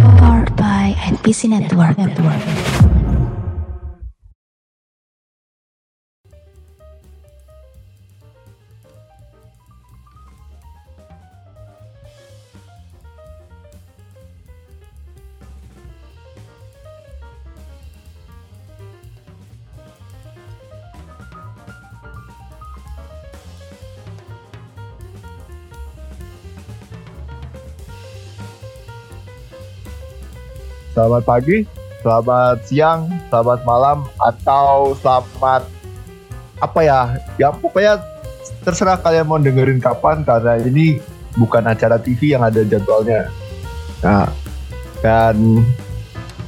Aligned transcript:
Powered 0.00 0.54
by 0.56 0.94
NPC 0.98 1.48
Network. 1.48 1.98
Network. 1.98 3.07
Selamat 30.98 31.22
pagi, 31.30 31.62
selamat 32.02 32.66
siang, 32.66 33.06
selamat 33.30 33.62
malam, 33.62 34.02
atau 34.18 34.98
selamat 34.98 35.62
apa 36.58 36.80
ya? 36.82 37.22
Ya 37.38 37.54
pokoknya 37.54 38.02
terserah 38.66 38.98
kalian 38.98 39.30
mau 39.30 39.38
dengerin 39.38 39.78
kapan 39.78 40.26
karena 40.26 40.58
ini 40.58 40.98
bukan 41.38 41.70
acara 41.70 42.02
TV 42.02 42.34
yang 42.34 42.42
ada 42.42 42.66
jadwalnya. 42.66 43.30
Nah, 44.02 44.26
dan 44.98 45.62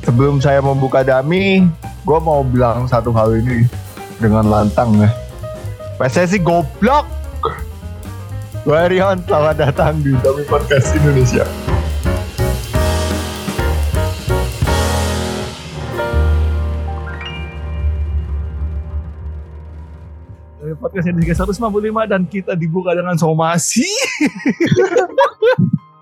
sebelum 0.02 0.42
saya 0.42 0.58
membuka 0.58 1.06
dami, 1.06 1.70
gue 2.02 2.18
mau 2.18 2.42
bilang 2.42 2.90
satu 2.90 3.14
hal 3.14 3.38
ini 3.38 3.70
dengan 4.18 4.50
lantang 4.50 4.98
ya. 4.98 5.14
PSSI 5.94 6.42
goblok. 6.42 7.06
Gue 8.66 8.82
Rion, 8.98 9.22
selamat 9.30 9.62
datang 9.62 10.02
di 10.02 10.10
Dami 10.18 10.42
Podcast 10.50 10.90
Indonesia. 10.98 11.46
Dari 20.90 21.06
podcast 21.06 21.14
Indonesia 21.14 21.70
155 21.70 22.10
dan 22.10 22.22
kita 22.26 22.52
dibuka 22.58 22.90
dengan 22.98 23.14
somasi. 23.14 23.86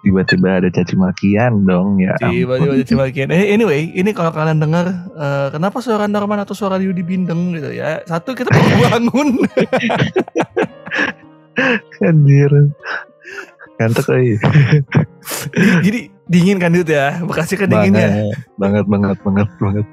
Tiba-tiba 0.09 0.65
ada 0.65 0.73
caci 0.73 0.97
makian 0.97 1.69
dong 1.69 2.01
ya. 2.01 2.17
Tiba-tiba 2.17 2.73
ada 2.73 2.85
cemakian. 2.89 3.29
Eh, 3.29 3.53
anyway, 3.53 3.93
ini 3.93 4.17
kalau 4.17 4.33
kalian 4.33 4.57
dengar 4.57 4.89
eh, 5.13 5.53
kenapa 5.53 5.85
suara 5.85 6.09
Darman 6.09 6.41
atau 6.41 6.57
suara 6.57 6.81
Yudi 6.81 7.05
Bindeng 7.05 7.53
gitu 7.53 7.69
ya. 7.69 8.01
Satu 8.09 8.33
kita 8.33 8.49
bangun. 8.89 9.45
Anjir. 12.01 12.73
Ngantuk 13.77 14.09
kali. 14.09 14.41
Jadi 15.85 16.09
dingin 16.25 16.57
kan 16.57 16.73
itu 16.73 16.89
ya. 16.89 17.21
Bekasi 17.29 17.61
kan 17.61 17.69
dinginnya. 17.69 18.33
Banget, 18.57 18.89
banget, 18.89 19.21
banget, 19.21 19.49
banget. 19.61 19.85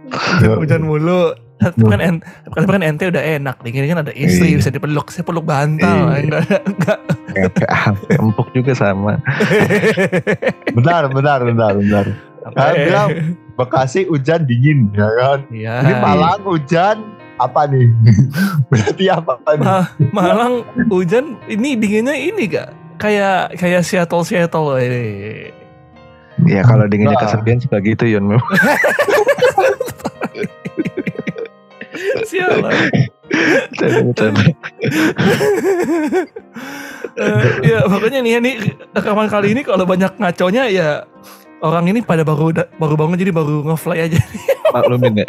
Hujan 0.56 0.88
mulu. 0.88 1.36
Tapi 1.56 1.81
kan, 1.81 2.20
tapi 2.45 2.67
kan 2.67 2.81
ente 2.81 3.08
udah 3.08 3.23
enak. 3.23 3.56
Dingin 3.59 3.88
kan 3.88 4.00
ada 4.02 4.11
istri 4.11 4.52
Iya. 4.52 4.59
bisa 4.59 4.70
dipeluk. 4.70 5.08
Saya 5.08 5.23
peluk 5.23 5.44
bantal. 5.44 6.12
Iya. 6.12 6.20
Enggak, 6.22 6.44
enggak. 6.66 7.00
Sampai 7.56 8.16
empuk 8.16 8.47
juga 8.52 8.72
sama. 8.72 9.20
Benar, 10.78 11.08
benar, 11.09 11.39
benar, 11.42 11.73
benar. 11.75 12.06
Kalian 12.45 12.75
Eh, 12.75 12.86
bilang 12.86 13.09
Bekasi 13.56 14.03
hujan 14.06 14.44
dingin, 14.44 14.92
ya 14.92 15.08
kan? 15.09 15.39
Iya. 15.47 15.73
Ini 15.81 15.94
Malang 15.97 16.44
hujan 16.44 16.97
apa 17.36 17.64
nih? 17.66 17.88
Berarti 18.69 19.06
apa 19.08 19.34
nih? 19.50 19.64
Ma- 19.64 19.90
Malang 20.12 20.53
hujan 20.86 21.40
ini 21.47 21.73
dinginnya 21.73 22.14
ini 22.14 22.45
gak? 22.45 22.69
Kayak 22.95 23.56
kayak 23.56 23.81
Seattle 23.81 24.23
Seattle 24.23 24.75
ini. 24.78 25.08
Ya 26.45 26.62
kalau 26.62 26.84
dinginnya 26.86 27.16
Nah. 27.16 27.23
kesepian 27.25 27.58
suka 27.58 27.80
gitu 27.80 28.03
Yon. 28.06 28.28
Sialan. 32.30 32.74
Eh, 37.16 37.44
ya 37.64 37.80
makanya 37.88 38.19
nih 38.22 38.38
nih 38.44 38.56
rekaman 38.92 39.31
kali 39.31 39.56
ini 39.56 39.62
kalau 39.64 39.88
banyak 39.88 40.14
ngaconya 40.19 40.68
ya 40.68 40.88
orang 41.64 41.88
ini 41.88 42.03
pada 42.03 42.28
baru 42.28 42.52
baru 42.75 42.96
bangun 43.00 43.18
jadi 43.18 43.31
baru 43.31 43.64
ngefly 43.66 44.00
aja. 44.12 44.19
Maklumin 44.75 45.24
ya. 45.24 45.28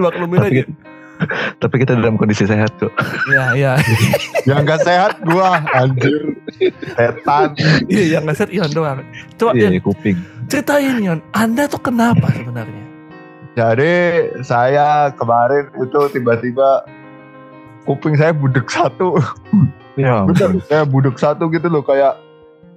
Maklumin 0.00 0.40
aja. 0.42 0.64
tapi 1.56 1.80
kita 1.80 1.96
dalam 1.96 2.20
kondisi 2.20 2.44
sehat 2.44 2.72
kok. 2.76 2.92
Ya 3.32 3.56
ya. 3.56 3.72
Yang 4.44 4.68
gak 4.68 4.80
sehat 4.84 5.12
gua, 5.24 5.64
anjir. 5.72 6.36
Setan. 6.92 7.56
Iya 7.88 8.04
yang 8.18 8.22
nggak 8.28 8.36
set 8.36 8.50
Ion 8.52 8.68
doang. 8.70 9.00
Coba 9.40 9.56
Iya, 9.56 9.72
Ion, 9.72 9.80
kuping. 9.80 10.16
ceritain 10.46 11.00
Ion. 11.00 11.20
Anda 11.32 11.64
tuh 11.66 11.80
kenapa 11.80 12.28
sebenarnya? 12.36 12.84
Jadi 13.56 13.94
saya 14.44 15.10
kemarin 15.16 15.72
itu 15.74 16.00
tiba-tiba 16.12 16.84
kuping 17.82 18.14
saya 18.14 18.30
budek 18.30 18.68
satu. 18.68 19.16
Ya, 19.96 20.28
Bener, 20.28 20.60
saya 20.62 20.84
budek 20.84 21.16
satu 21.16 21.48
gitu 21.48 21.72
loh 21.72 21.80
kayak 21.80 22.20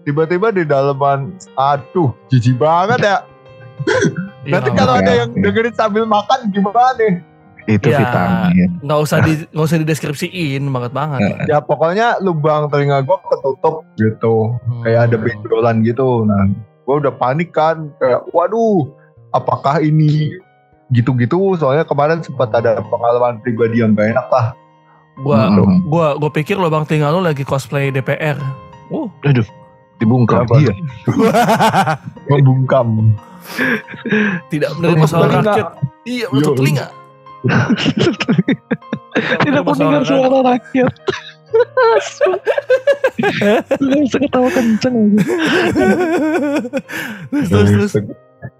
tiba-tiba 0.07 0.55
di 0.55 0.63
dalaman 0.63 1.35
aduh 1.53 2.15
jijik 2.31 2.55
banget 2.55 2.95
ya. 3.03 3.17
Iya, 4.41 4.51
Nanti 4.55 4.69
kalau 4.71 4.95
ada 4.95 5.11
yang 5.13 5.35
dengerin 5.35 5.75
sambil 5.75 6.07
makan 6.07 6.47
gimana 6.47 6.95
nih? 6.95 7.19
itu 7.67 7.91
Ya. 7.91 7.99
vitamin. 8.01 8.79
nggak 8.81 8.99
usah 9.03 9.19
di 9.19 9.45
nggak 9.45 9.65
usah 9.67 9.77
dideskripsiin 9.77 10.63
banget 10.65 10.91
banget. 10.91 11.19
Ya 11.45 11.59
pokoknya 11.59 12.17
lubang 12.17 12.71
telinga 12.71 13.03
gua 13.03 13.19
ketutup 13.21 13.83
gitu. 13.93 14.55
kayak 14.81 15.11
ada 15.11 15.15
Hmm. 15.19 15.25
benjolan 15.27 15.75
gitu. 15.83 16.23
Nah, 16.23 16.47
gue 16.55 16.95
udah 16.97 17.13
panik 17.13 17.51
kan, 17.51 17.91
kayak 17.99 18.23
waduh, 18.31 18.87
apakah 19.29 19.83
ini 19.83 20.33
gitu-gitu? 20.89 21.55
Soalnya 21.55 21.85
kemarin 21.85 22.21
sempat 22.21 22.49
ada 22.51 22.81
pengalaman 22.81 23.39
pribadi 23.39 23.81
yang 23.81 23.93
gak 23.93 24.13
enak 24.13 24.27
lah. 24.29 24.47
Gua 25.19 25.51
Hmm. 25.51 25.83
gua 25.83 26.15
gua 26.15 26.31
pikir 26.31 26.55
lubang 26.55 26.87
tinggal 26.87 27.11
lu 27.11 27.21
lagi 27.21 27.43
cosplay 27.43 27.91
DPR. 27.91 28.39
Uh. 28.87 29.11
Aduh, 29.21 29.43
dibungkam. 29.99 30.47
Kenapa? 30.47 30.55
Iya. 30.63 30.73
Membungkam. 32.31 32.87
Tidak 34.47 34.69
menerima 34.77 34.95
Menutup 34.95 35.11
suara 35.11 35.41
rakyat. 35.41 35.67
Iya, 36.05 36.25
menutup 36.31 36.53
Iya. 36.53 36.59
telinga. 36.59 36.87
Tidak 39.43 39.61
mendengar 39.63 40.03
suara 40.05 40.39
rakyat. 40.45 40.93
Gak 43.19 43.65
bisa 43.81 44.17
ketawa 44.21 44.49
kenceng. 44.53 45.17
terus 47.33 47.47
terus 47.49 47.69
terus. 47.73 47.93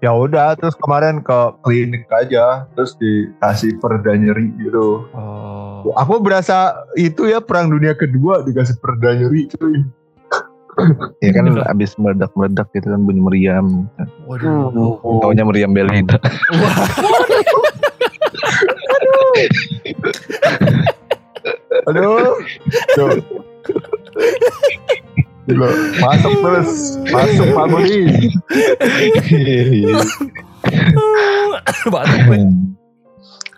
Ya 0.00 0.16
udah, 0.16 0.56
terus 0.56 0.72
kemarin 0.80 1.20
ke 1.20 1.38
klinik 1.60 2.08
aja, 2.08 2.64
terus 2.72 2.96
dikasih 2.96 3.76
perda 3.84 4.16
nyeri 4.16 4.48
gitu. 4.56 5.04
Oh. 5.12 5.92
Aku 5.92 6.24
berasa 6.24 6.72
itu 6.96 7.28
ya 7.28 7.44
perang 7.44 7.68
dunia 7.68 7.92
kedua 7.92 8.40
dikasih 8.40 8.80
perda 8.80 9.12
nyeri 9.16 9.48
cuy. 9.52 9.84
Ya 11.20 11.36
kan 11.36 11.44
abis 11.68 11.92
meledak-meledak 12.00 12.72
gitu 12.72 12.88
kan 12.88 13.04
bunyi 13.04 13.20
meriam. 13.20 13.84
Waduh. 14.24 14.96
Taunya 15.20 15.44
meriam 15.44 15.76
Belinda. 15.76 16.16
Wah. 16.56 16.88
Aduh. 21.90 22.40
Masuk 26.00 26.34
terus, 26.44 26.70
masuk 27.08 27.48
Pak 27.56 27.66
Budi. 27.72 28.00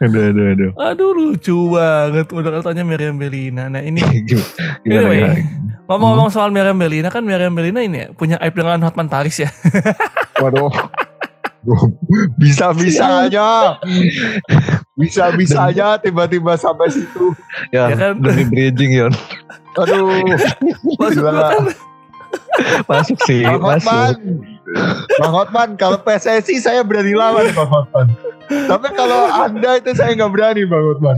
Aduh, 0.02 0.22
aduh, 0.34 0.44
aduh. 0.50 0.70
Aduh 0.82 1.10
lucu 1.14 1.56
banget 1.70 2.26
udah 2.34 2.50
katanya 2.58 2.82
Miriam 2.82 3.14
Belina. 3.18 3.70
Nah 3.70 3.78
ini 3.82 4.02
Gimana 4.82 4.82
Anyway, 4.82 5.46
ngomong-ngomong 5.86 6.30
soal 6.34 6.50
Miriam 6.50 6.74
Belina 6.74 7.06
kan 7.06 7.22
Miriam 7.22 7.54
Belina 7.54 7.86
ini 7.86 7.96
ya, 8.02 8.08
punya 8.10 8.36
aib 8.42 8.54
dengan 8.54 8.82
Hotman 8.82 9.06
Paris 9.06 9.38
ya. 9.42 9.50
Waduh. 10.42 10.70
Bisa-bisanya. 12.42 13.78
Bisa-bisanya 14.94 15.96
tiba-tiba 15.98 16.54
sampai 16.54 16.90
situ. 16.90 17.32
Ya, 17.70 17.88
Ya 17.88 17.96
kan? 17.96 18.14
demi 18.18 18.44
bridging 18.44 18.92
Yon. 18.92 19.12
Aduh. 19.78 20.10
Gila. 21.00 21.48
kan 21.48 21.64
Masuk 22.84 23.18
sih, 23.24 23.44
Bang 23.44 23.60
Hotman. 23.60 23.80
masuk. 23.80 24.18
Bang 25.20 25.32
Hotman, 25.32 25.68
kalau 25.76 25.98
PSSI 26.00 26.56
saya 26.58 26.80
berani 26.80 27.12
lawan 27.12 27.48
Bang 27.52 27.68
Hotman. 27.68 28.06
Tapi 28.48 28.88
kalau 28.92 29.28
Anda 29.28 29.80
itu 29.80 29.92
saya 29.92 30.12
nggak 30.12 30.32
berani 30.32 30.62
Bang 30.64 30.84
Hotman. 30.84 31.16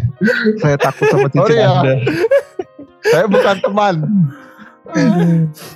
Saya 0.58 0.76
takut 0.78 1.06
sama 1.08 1.26
cincin 1.26 1.40
Sorry 1.40 1.56
ya. 1.58 1.70
Anda. 1.72 1.94
Saya 3.04 3.24
bukan 3.26 3.56
teman. 3.60 3.94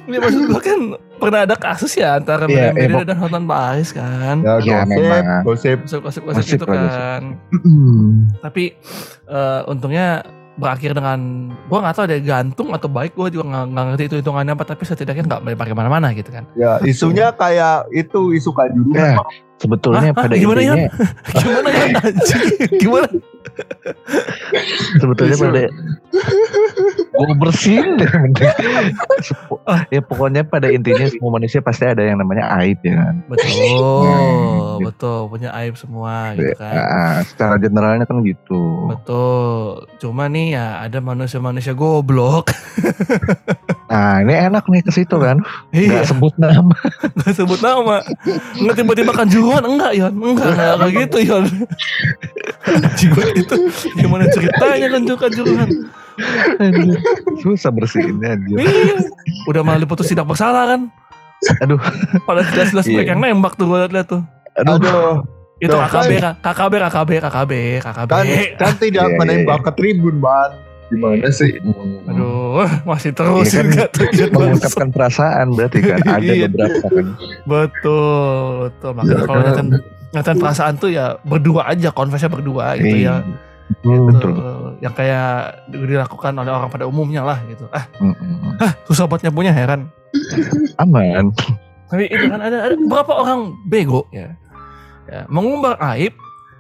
ini 0.05 0.17
maksud 0.21 0.53
gue 0.53 0.61
kan 0.61 0.81
pernah 1.19 1.41
ada 1.43 1.55
kasus 1.55 1.93
ya 1.93 2.17
antara 2.17 2.47
Belina 2.47 2.73
emang- 2.75 3.05
dan 3.05 3.17
Hotman 3.17 3.45
Paris 3.45 3.91
kan. 3.91 4.41
Ya, 4.41 4.57
Ya, 4.59 4.83
gosip, 4.83 4.89
memang. 4.89 5.43
gosip. 5.43 5.79
Gosip 5.85 6.23
gitu 6.47 6.65
lah, 6.65 6.79
gosip. 6.79 6.95
kan. 6.95 7.23
Tapi 8.41 8.65
eh, 9.27 9.61
untungnya 9.67 10.23
berakhir 10.55 10.91
dengan 10.91 11.19
gua 11.67 11.79
nggak 11.81 11.95
tahu 11.95 12.07
deh 12.09 12.19
gantung 12.21 12.75
atau 12.75 12.89
baik 12.89 13.15
gua 13.15 13.29
juga 13.29 13.47
nggak 13.63 13.85
ngerti 13.89 14.05
itu 14.05 14.17
hitungannya 14.19 14.53
apa 14.53 14.67
tapi 14.67 14.83
setidaknya 14.83 15.23
nggak 15.25 15.43
melebar 15.45 15.67
ke 15.67 15.77
mana-mana 15.77 16.11
gitu 16.11 16.31
kan 16.31 16.51
Ya, 16.55 16.83
isunya 16.83 17.31
kayak 17.31 17.87
itu 17.93 18.35
isu 18.35 18.51
kanjuruhan. 18.51 19.15
Ya, 19.15 19.23
sebetulnya 19.59 20.11
Hah? 20.15 20.23
pada 20.23 20.35
Hah? 20.35 20.41
Gimana, 20.41 20.61
intinya 20.63 20.89
gimana 21.43 21.69
ya 21.69 21.87
gimana? 22.79 23.09
Sebetulnya 24.99 25.37
pada 25.37 25.51
gue 25.51 25.57
deh. 25.59 25.69
Sepo- 29.19 29.61
ya 29.91 30.01
pokoknya 30.01 30.47
pada 30.47 30.71
intinya 30.71 31.07
semua 31.11 31.31
manusia 31.35 31.59
pasti 31.59 31.85
ada 31.85 32.07
yang 32.07 32.23
namanya 32.23 32.47
aib 32.63 32.79
ya 32.87 32.95
kan? 32.95 33.15
Betul 33.27 34.87
betul. 34.87 35.19
Punya 35.27 35.51
aib 35.59 35.75
semua 35.75 36.39
gitu 36.39 36.55
kan. 36.55 36.75
Ah, 36.79 37.17
secara 37.27 37.59
generalnya 37.59 38.07
kan 38.07 38.23
gitu. 38.23 38.95
Betul. 38.95 39.91
Cuma 39.99 40.31
nih 40.31 40.55
ya 40.55 40.79
ada 40.79 41.03
manusia-manusia 41.03 41.75
goblok. 41.75 42.55
Nah 43.91 44.23
ini 44.23 44.35
enak 44.37 44.65
nih 44.71 44.87
ke 44.87 44.93
situ 44.95 45.17
kan. 45.19 45.43
Iya. 45.75 46.05
Nggak 46.05 46.07
sebut 46.15 46.35
nama. 46.39 46.77
Nggak 47.19 47.35
sebut 47.35 47.61
nama. 47.61 47.97
Nggak 48.63 48.75
tiba-tiba 48.79 49.13
kanjuruhan 49.49 49.65
enggak 49.65 49.93
Yon 49.95 50.13
enggak 50.15 50.47
enggak 50.49 50.75
kayak 50.77 50.93
gitu 51.01 51.19
Yon 51.25 51.45
gua 53.09 53.27
itu 53.41 53.55
gimana 53.95 54.25
ceritanya 54.29 54.87
kanjur 54.93 55.17
kanjuruhan 55.17 55.71
Anjir, 56.59 56.99
susah 57.39 57.71
bersihinnya 57.71 58.35
anjir. 58.35 58.59
iya. 58.59 58.99
Udah 59.47 59.63
malah 59.63 59.79
diputus 59.79 60.11
tidak 60.11 60.27
bersalah 60.27 60.67
kan? 60.67 60.91
Aduh. 61.63 61.79
Pada 62.27 62.43
jelas-jelas 62.43 62.91
Iya. 62.91 62.95
mereka 62.99 63.11
yang 63.15 63.39
nembak 63.39 63.55
tuh 63.55 63.71
gue 63.71 63.87
liat 63.87 64.07
tuh. 64.11 64.27
Aduh. 64.59 64.83
Aduh, 64.83 65.23
itu 65.63 65.71
KKB 65.71 66.11
KKB 66.43 66.73
KKB 66.91 67.11
KKB 67.23 67.53
KKB 67.79 68.11
kan 68.11 68.25
kan 68.59 68.73
tidak 68.83 69.07
Iya, 69.07 69.15
menembak 69.15 69.63
ke 69.63 69.71
tribun, 69.79 70.19
Ban. 70.19 70.51
Gimana 70.89 71.29
sih? 71.29 71.53
Hmm. 71.59 72.09
aduh 72.09 72.65
masih 72.89 73.13
terus 73.13 73.47
Iya 73.47 73.61
kan, 73.61 73.67
juga 73.69 73.85
tuh 73.91 74.07
mengungkapkan 74.35 74.89
perasaan 74.89 75.47
berarti 75.53 75.79
kan 75.83 76.01
ada 76.17 76.25
Iya. 76.25 76.47
beberapa 76.47 76.87
kan 76.87 77.07
betul 77.45 78.43
betul 78.65 78.91
makanya 78.93 79.15
Ya, 79.15 79.25
kalau 79.25 79.43
kan. 79.53 79.67
nyatain 80.09 80.39
perasaan 80.39 80.75
tuh 80.75 80.89
ya 80.89 81.21
berdua 81.21 81.69
aja 81.69 81.89
confessnya 81.91 82.31
berdua 82.31 82.77
gitu 82.77 82.97
ya 83.03 83.21
Hmm, 83.79 84.09
betul 84.09 84.33
yang 84.81 84.97
kayak 84.97 85.61
dilakukan 85.69 86.33
oleh 86.33 86.49
orang 86.49 86.73
pada 86.73 86.83
umumnya 86.83 87.21
lah 87.21 87.37
gitu 87.47 87.69
ah 87.69 87.85
Hmm, 88.01 88.17
hmm, 88.17 88.57
hmm. 88.57 88.73
susah 88.85 89.05
buat 89.05 89.21
nyapunya 89.21 89.53
heran 89.53 89.93
aman 90.77 91.37
tapi 91.87 92.05
itu 92.07 92.25
kan 92.27 92.41
ada, 92.41 92.65
ada 92.65 92.75
beberapa 92.75 93.13
orang 93.15 93.53
bego 93.65 94.09
ya, 94.09 94.33
ya 95.05 95.29
mengumbar 95.29 95.77
aib 95.93 96.17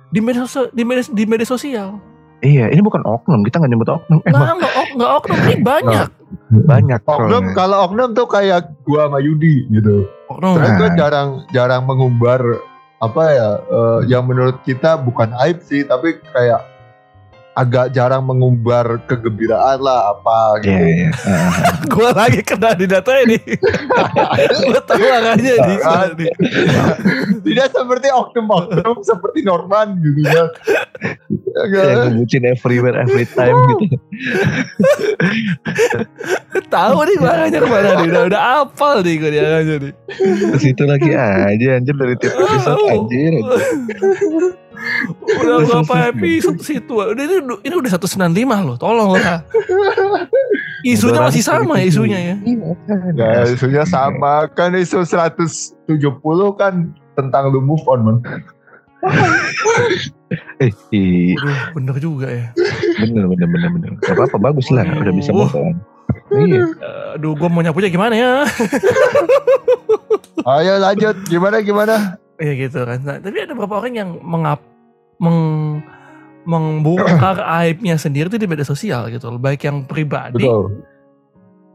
di 0.09 0.21
media 0.21 0.41
sosial 0.43 0.69
di 0.71 0.83
media, 0.83 1.05
di 1.07 1.25
media 1.25 1.45
sosial 1.45 1.97
iya 2.41 2.67
ini 2.69 2.79
bukan 2.79 3.03
oknum 3.03 3.43
kita 3.43 3.59
nggak 3.59 3.73
nyebut 3.73 3.89
oknum 3.91 4.19
emang 4.25 4.41
nah 4.41 4.53
nggak 4.55 4.73
ok- 4.75 4.95
nggak 4.95 5.13
oknum 5.17 5.39
ini 5.41 5.55
banyak 5.59 6.09
banyak 6.49 7.01
Oknum 7.03 7.29
soalnya. 7.45 7.57
kalau 7.57 7.77
oknum 7.85 8.09
tuh 8.13 8.27
kayak 8.27 8.61
gua 8.85 9.09
sama 9.09 9.19
Yudi 9.19 9.65
gitu. 9.69 10.05
oknum 10.29 10.57
Nah. 10.57 10.93
jarang 10.95 11.29
jarang 11.51 11.83
mengumbar 11.83 12.41
apa 12.99 13.23
ya 13.29 13.49
eh, 13.61 13.99
yang 14.07 14.27
menurut 14.27 14.61
kita 14.63 14.99
bukan 14.99 15.31
aib 15.41 15.63
sih, 15.63 15.83
tapi 15.83 16.19
kayak 16.35 16.61
agak 17.59 17.91
jarang 17.91 18.23
mengumbar 18.23 19.03
kegembiraan 19.11 19.83
lah 19.83 20.15
apa 20.15 20.63
gitu. 20.63 20.79
Iya, 20.79 20.87
iya. 20.95 21.11
Ah, 21.29 21.75
gue 21.91 22.11
lagi 22.15 22.41
kena 22.47 22.71
di 22.79 22.87
data 22.87 23.13
ini 23.19 23.35
gue 24.71 24.83
tahu 24.87 25.03
arahnya 25.03 25.55
di. 25.67 26.27
Tidak 27.43 27.67
seperti 27.75 28.09
oknum-oknum 28.15 29.03
seperti 29.03 29.43
Norman 29.43 29.99
gitu 29.99 30.21
ya. 30.23 30.45
Yang 31.75 31.99
ngebucin 32.15 32.43
everywhere 32.47 32.97
every 33.03 33.27
time 33.27 33.59
gitu. 33.75 33.99
tahu 36.71 36.99
nih 37.07 37.17
arahnya 37.19 37.59
ke 37.59 37.69
mana 37.69 37.89
nih 37.99 38.09
udah 38.13 38.23
udah 38.31 38.43
apal 38.63 39.03
nih 39.03 39.15
gue 39.19 39.31
dia 39.35 39.43
arahnya 39.43 39.75
nih 39.83 39.93
Ke 40.55 40.59
situ 40.63 40.83
lagi 40.87 41.11
aja 41.17 41.67
anjir 41.81 41.95
dari 41.97 42.15
tiap 42.23 42.35
episode 42.39 42.79
anjir. 42.87 43.33
anjir. 43.35 44.68
Udah 45.17 45.57
berapa 45.65 45.95
episode 46.13 46.61
situ 46.61 46.95
udah 46.95 47.13
ini, 47.17 47.37
ini 47.65 47.75
udah 47.75 47.91
195 47.97 48.29
loh 48.67 48.77
tolong 48.77 49.17
lah 49.17 49.43
isunya 50.87 51.21
masih 51.21 51.43
sama 51.43 51.81
ya 51.83 51.85
isunya 51.91 52.19
ya 52.19 52.35
Iya 52.39 52.71
kan. 52.87 53.13
Ya 53.19 53.41
isunya 53.51 53.85
sama 53.85 54.47
kan 54.55 54.73
isu 54.79 55.03
170 55.03 55.75
kan 56.55 56.95
tentang 57.19 57.51
lu 57.51 57.59
move 57.59 57.83
on 57.91 58.01
man. 58.05 58.17
Eh, 60.61 60.69
iya. 60.93 61.73
Bener 61.73 61.97
juga 61.97 62.29
ya 62.29 62.53
bener 63.01 63.25
bener 63.33 63.49
bener 63.49 63.71
bener. 63.73 63.91
Gak 64.05 64.13
apa-apa 64.13 64.53
bagus 64.53 64.69
lah 64.69 64.85
udah 64.85 65.15
bisa 65.15 65.33
move 65.33 65.55
on. 65.57 65.81
Iya. 66.29 66.65
aduh 67.17 67.33
gue 67.33 67.49
mau 67.49 67.65
nyapunya 67.65 67.89
gimana 67.89 68.13
ya 68.17 68.45
Ayo 70.45 70.81
lanjut 70.81 71.17
gimana 71.29 71.61
gimana? 71.61 72.17
Iya 72.39 72.53
gitu 72.69 72.81
kan. 72.87 72.99
Nah, 73.03 73.17
tapi 73.19 73.37
ada 73.43 73.53
beberapa 73.53 73.83
orang 73.83 73.95
yang 73.97 74.11
mengap 74.23 74.63
meng 75.19 75.39
membongkar 76.43 77.45
aibnya 77.61 77.95
sendiri 77.95 78.27
tuh 78.27 78.41
di 78.41 78.49
media 78.49 78.65
sosial 78.65 79.11
gitu 79.11 79.29
loh. 79.29 79.39
Baik 79.39 79.69
yang 79.69 79.85
pribadi, 79.85 80.41
Betul. 80.41 80.81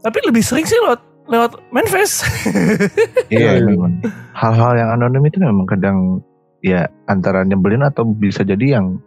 tapi 0.02 0.18
lebih 0.26 0.42
sering 0.42 0.66
sih 0.66 0.80
lewat 0.82 1.00
lewat 1.24 1.52
manifest. 1.70 2.26
Iya 3.34 3.60
Iya. 3.60 3.66
memang. 3.66 4.02
Hal-hal 4.34 4.74
yang 4.76 4.90
anonim 4.92 5.24
itu 5.24 5.38
memang 5.40 5.66
kadang 5.66 6.20
ya 6.60 6.86
antara 7.06 7.44
nyebelin 7.44 7.84
atau 7.84 8.04
bisa 8.06 8.42
jadi 8.42 8.80
yang 8.80 9.00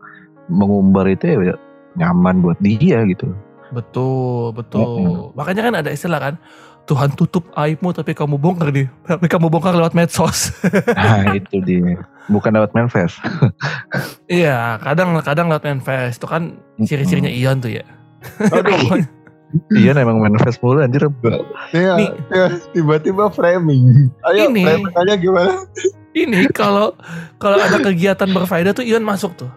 mengumbar 0.49 1.06
itu 1.06 1.27
ya 1.27 1.56
nyaman 1.97 2.41
buat 2.41 2.59
dia 2.61 3.03
gitu. 3.09 3.33
betul, 3.67 4.55
betul. 4.55 5.35
Makanya 5.35 5.62
kan 5.67 5.75
ada 5.83 5.91
istilah 5.91 6.21
kan, 6.23 6.35
Tuhan 6.87 7.11
tutup 7.19 7.50
aibmu 7.59 7.91
tapi 7.91 8.15
kamu 8.15 8.38
bongkar 8.38 8.71
nih. 8.71 8.87
Tapi 9.05 9.27
kamu 9.27 9.50
bongkar 9.50 9.75
lewat 9.75 9.93
medsos. 9.93 10.55
Nah 10.94 11.33
itu 11.38 11.59
dia. 11.67 11.99
Bukan 12.31 12.55
lewat 12.55 12.75
manifest. 12.75 13.19
iya, 14.31 14.79
kadang 14.83 15.19
kadang 15.23 15.50
lewat 15.50 15.67
manifest. 15.67 16.23
Itu 16.23 16.27
kan 16.31 16.59
ciri-cirinya 16.83 17.31
Ion 17.31 17.59
tuh 17.59 17.75
ya. 17.75 17.85
Aduh. 18.55 19.03
Iya 19.73 19.94
emang 19.94 20.19
manifest 20.19 20.59
mulu 20.59 20.83
anjir. 20.83 21.06
Iya, 21.71 21.94
Nih. 21.97 22.11
iya, 22.35 22.47
tiba-tiba 22.75 23.31
framing. 23.31 24.11
Ayo 24.27 24.50
Ini. 24.50 24.67
framingannya 24.67 25.17
gimana? 25.23 25.55
Ini 26.19 26.50
kalau 26.50 26.99
kalau 27.38 27.55
ada 27.55 27.79
kegiatan 27.79 28.27
berfaedah 28.27 28.75
tuh 28.75 28.83
Ion 28.83 29.06
masuk 29.06 29.38
tuh. 29.38 29.49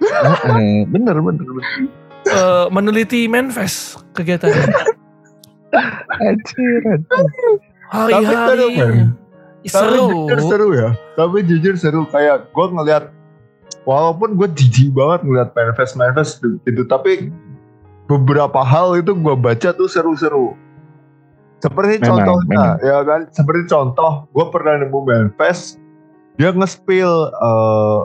Heeh, 0.00 0.88
bener 0.88 1.14
bener. 1.20 1.44
bener. 1.44 1.92
Eh, 2.24 2.66
meneliti 2.72 3.28
manifest 3.28 4.00
kegiatannya. 4.16 4.96
Anjir, 6.14 6.80
anjir. 6.84 7.52
Hari-hari. 7.88 8.32
seru? 8.42 8.68
Tapi 9.62 9.68
Seru. 9.68 10.06
jujur 10.26 10.40
seru 10.42 10.68
ya. 10.74 10.88
Tapi 11.14 11.36
jujur 11.44 11.74
seru 11.76 12.02
kayak 12.06 12.50
gue 12.50 12.66
ngeliat 12.68 13.04
walaupun 13.82 14.34
gue 14.34 14.48
jijik 14.52 14.90
banget 14.90 15.22
ngeliat 15.22 15.48
manifest 15.52 15.94
manifest 15.94 16.32
itu 16.64 16.82
tapi 16.82 17.30
beberapa 18.04 18.58
hal 18.60 18.96
itu 18.96 19.12
gue 19.12 19.34
baca 19.34 19.70
tuh 19.70 19.86
seru-seru. 19.86 20.58
Seperti 21.58 22.02
Memang, 22.02 22.26
contohnya 22.26 22.74
ya 22.82 22.98
kan, 23.02 23.30
seperti 23.30 23.70
contoh 23.70 24.26
gue 24.28 24.46
pernah 24.50 24.76
nemu 24.76 24.98
manifest 25.00 25.78
dia 26.34 26.50
nge-spill 26.50 27.12
eh, 27.30 27.98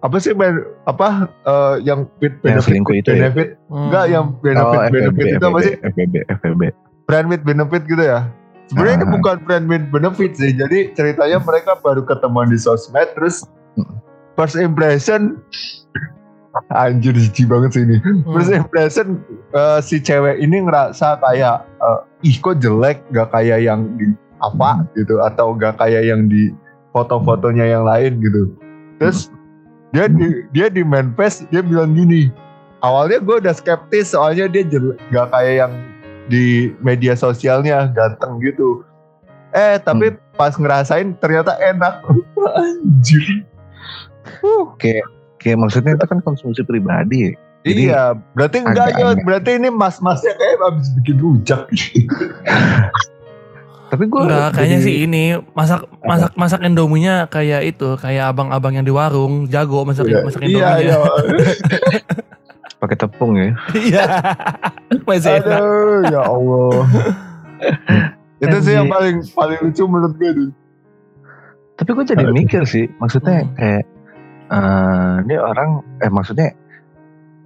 apa 0.00 0.16
sih 0.16 0.32
ben, 0.32 0.64
apa 0.82 1.28
eh, 1.44 1.74
yang 1.84 2.08
with 2.18 2.32
Yang 2.40 2.64
benefit 2.64 2.96
itu 2.96 3.10
ya? 3.10 3.16
benefit 3.28 3.48
Hmm. 3.68 3.84
enggak 3.84 4.04
yang 4.08 4.26
benefit 4.38 4.64
Oh, 4.64 4.88
benefit 4.88 5.12
FBB, 5.20 5.36
itu 5.36 5.44
apa 5.44 5.58
sih 5.60 5.74
FBB, 5.78 6.14
FBB. 6.30 6.62
Friend 7.06 7.26
with 7.28 7.42
benefit 7.42 7.82
gitu 7.86 8.00
ya. 8.00 8.28
Sebenarnya 8.70 9.02
ini 9.02 9.06
Ah. 9.06 9.12
bukan 9.12 9.36
friend 9.44 9.64
with 9.68 9.84
benefit 9.88 10.32
sih. 10.34 10.50
Jadi 10.52 10.94
ceritanya 10.94 11.38
mereka 11.38 11.76
baru 11.78 12.02
ketemuan 12.02 12.48
di 12.48 12.56
sosmed 12.56 13.10
terus 13.12 13.44
Hmm. 13.72 14.00
first 14.36 14.56
impression 14.56 15.40
anjir 16.72 17.16
jijik 17.16 17.48
banget 17.48 17.70
sih 17.72 17.82
ini. 17.84 17.96
Hmm. 18.00 18.20
first 18.32 18.52
impression 18.52 19.06
eh, 19.52 19.78
si 19.80 19.96
cewek 19.98 20.36
ini 20.36 20.64
ngerasa 20.64 21.20
kayak 21.20 21.64
eh, 21.80 22.00
ih 22.28 22.36
kok 22.38 22.60
jelek? 22.60 23.00
Gak 23.10 23.32
kayak 23.32 23.64
yang 23.64 23.88
di 23.96 24.12
apa 24.42 24.84
gitu 24.94 25.22
atau 25.22 25.54
gak 25.54 25.78
kayak 25.78 26.02
yang 26.04 26.26
di 26.26 26.52
foto-fotonya 26.92 27.78
yang 27.78 27.84
lain 27.84 28.20
gitu. 28.20 28.52
Terus 29.00 29.32
dia 29.92 30.08
di 30.08 30.44
dia 30.50 30.66
di 30.68 30.80
manifest 30.80 31.44
dia 31.48 31.60
bilang 31.60 31.92
gini 31.92 32.32
awalnya 32.80 33.20
gue 33.20 33.36
udah 33.44 33.52
skeptis 33.52 34.16
soalnya 34.16 34.48
dia 34.48 34.64
jelek 34.64 34.96
gak 35.12 35.28
kayak 35.28 35.54
yang 35.60 35.72
di 36.26 36.70
media 36.78 37.14
sosialnya 37.14 37.90
ganteng 37.90 38.38
gitu 38.40 38.86
eh 39.50 39.78
tapi 39.78 40.14
pas 40.34 40.54
ngerasain 40.54 41.14
ternyata 41.18 41.58
enak 41.58 42.02
anjir 42.60 43.46
Uh, 44.42 44.70
Kayak 44.78 45.58
maksudnya 45.58 45.98
itu 45.98 46.06
kan 46.06 46.22
konsumsi 46.22 46.62
pribadi. 46.62 47.26
ya. 47.26 47.30
Jadi 47.62 47.82
iya 47.90 48.02
berarti 48.34 48.56
enggak 48.62 48.90
ya 48.94 49.14
berarti 49.22 49.50
ini 49.54 49.70
mas-masnya 49.70 50.34
kayak 50.34 50.58
abis 50.66 50.88
bikin 50.98 51.16
rujak 51.18 51.62
Tapi 53.90 54.08
gue 54.08 54.20
Enggak, 54.24 54.56
kayaknya 54.56 54.78
sih 54.82 55.04
ini 55.04 55.36
masak 55.52 55.84
masak 56.02 56.32
masak 56.32 56.60
Indominya 56.64 57.28
kayak 57.28 57.76
itu, 57.76 57.94
kayak 58.00 58.30
abang-abang 58.30 58.72
yang 58.74 58.86
di 58.86 58.90
warung 58.90 59.46
jago 59.46 59.84
masak 59.84 60.08
Iya, 60.08 60.24
masak 60.24 60.40
iya, 60.42 60.48
Indominya. 60.48 60.80
iya. 60.80 60.98
pakai 62.82 62.96
tepung 62.98 63.38
ya. 63.38 63.54
Iya. 63.78 64.04
Masih 65.06 65.38
enak. 65.38 65.58
Aduh, 65.62 66.00
ya 66.10 66.20
Allah. 66.26 66.78
itu 68.44 68.56
sih 68.66 68.74
yang 68.74 68.90
paling 68.90 69.22
paling 69.32 69.58
lucu 69.62 69.86
menurut 69.86 70.14
gue 70.18 70.30
tuh. 70.34 70.50
Tapi 71.78 71.90
gue 71.94 72.04
jadi 72.04 72.24
mikir 72.26 72.66
sih, 72.66 72.90
maksudnya 72.98 73.46
Hmm. 73.46 73.54
kayak 73.54 73.84
eh 74.52 75.14
ini 75.24 75.34
orang 75.38 75.80
eh 76.02 76.10
maksudnya 76.10 76.50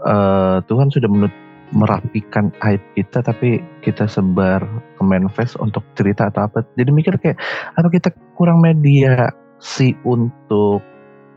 eh 0.03 0.57
Tuhan 0.65 0.89
sudah 0.89 1.07
menut- 1.07 1.45
merapikan 1.75 2.55
aib 2.63 2.79
kita 2.95 3.27
tapi 3.27 3.59
kita 3.83 4.07
sebar 4.07 4.63
ke 4.97 5.03
manifest 5.03 5.59
untuk 5.59 5.83
cerita 5.99 6.31
atau 6.31 6.47
apa. 6.47 6.63
Jadi 6.79 6.91
mikir 6.95 7.19
kayak 7.19 7.39
apa 7.75 7.89
kita 7.91 8.09
kurang 8.39 8.63
mediasi 8.63 9.99
untuk 10.07 10.79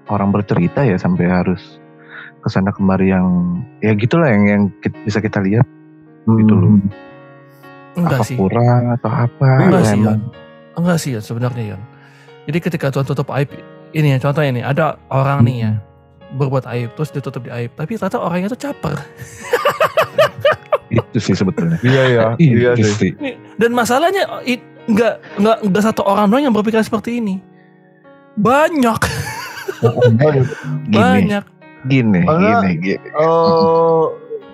orang 0.09 0.29
bercerita 0.29 0.85
ya 0.85 0.97
sampai 1.01 1.25
harus 1.25 1.81
ke 2.39 2.47
sana 2.47 2.71
kemari 2.71 3.09
yang 3.09 3.25
ya 3.79 3.91
gitulah 3.93 4.27
yang 4.27 4.43
yang 4.45 4.63
ki- 4.79 4.95
bisa 5.03 5.19
kita 5.19 5.39
lihat 5.39 5.67
gitu 6.25 6.53
loh. 6.53 6.79
Enggak 7.93 8.21
apa 8.21 8.25
sih. 8.25 8.37
kurang 8.37 8.93
atau 8.93 9.09
apa 9.09 9.47
Enggak 9.59 9.81
ya 9.81 9.91
sih. 9.91 10.01
Enggak 10.71 10.97
sih, 10.97 11.09
Yon, 11.11 11.23
sebenarnya, 11.25 11.63
Yon. 11.75 11.81
Jadi 12.45 12.57
ketika 12.61 12.87
Tuhan 12.89 13.03
tutup 13.03 13.27
aib, 13.31 13.51
ini 13.91 14.13
ya, 14.13 14.17
contohnya 14.17 14.51
nih, 14.53 14.63
ada 14.63 14.85
orang 15.09 15.43
nih 15.43 15.57
ya, 15.59 15.71
berbuat 16.31 16.63
aib, 16.69 16.95
terus 16.95 17.11
ditutup 17.11 17.43
di 17.43 17.51
aib. 17.51 17.73
Tapi 17.73 17.93
ternyata 17.93 18.17
orangnya 18.17 18.47
itu 18.47 18.59
caper. 18.61 18.95
itu 20.89 21.17
sih 21.19 21.35
sebetulnya. 21.35 21.77
Iya 21.85 22.03
ya, 22.07 22.23
iya 22.39 22.71
sih. 22.77 23.11
Dan 23.57 23.73
masalahnya, 23.73 24.41
i- 24.43 24.63
enggak, 24.87 25.19
enggak, 25.35 25.57
enggak 25.61 25.83
satu 25.83 26.01
orang 26.01 26.25
doang 26.27 26.43
yang 26.45 26.55
berpikiran 26.55 26.81
seperti 26.81 27.19
ini. 27.19 27.41
Banyak, 28.33 29.01
Gini, 30.87 30.95
banyak. 30.95 31.43
Gini, 31.85 32.23
Karena- 32.23 32.61
gini, 32.61 32.73
gini. 32.77 33.07
Eh, 33.07 34.03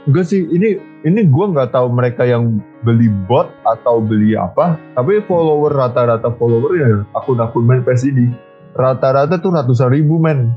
enggak 0.05 0.25
sih, 0.25 0.45
ini 0.45 0.75
ini 1.01 1.21
gue 1.23 1.45
nggak 1.47 1.71
tahu 1.71 1.87
mereka 1.89 2.21
yang 2.21 2.57
beli 2.81 3.09
bot 3.25 3.49
atau 3.63 3.97
beli 3.97 4.33
apa, 4.33 4.77
tapi 4.93 5.21
follower 5.23 5.71
rata-rata 5.71 6.29
follower 6.31 6.71
ya 6.73 6.89
akun-akun 7.13 7.63
main 7.63 7.81
PS 7.81 8.05
ini 8.05 8.29
rata-rata 8.73 9.37
tuh 9.37 9.49
ratusan 9.49 9.89
ribu 9.89 10.17
men. 10.17 10.53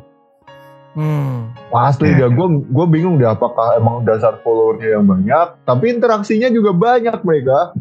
Hmm. 0.92 1.52
Pasti 1.68 2.08
Ya. 2.08 2.26
ya, 2.26 2.28
gue 2.28 2.46
gue 2.64 2.86
bingung 2.88 3.16
deh 3.16 3.28
apakah 3.28 3.76
emang 3.76 4.02
dasar 4.02 4.40
followernya 4.42 4.98
yang 4.98 5.04
banyak, 5.04 5.46
tapi 5.62 5.92
interaksinya 5.92 6.48
juga 6.48 6.72
banyak 6.72 7.22
mereka. 7.22 7.72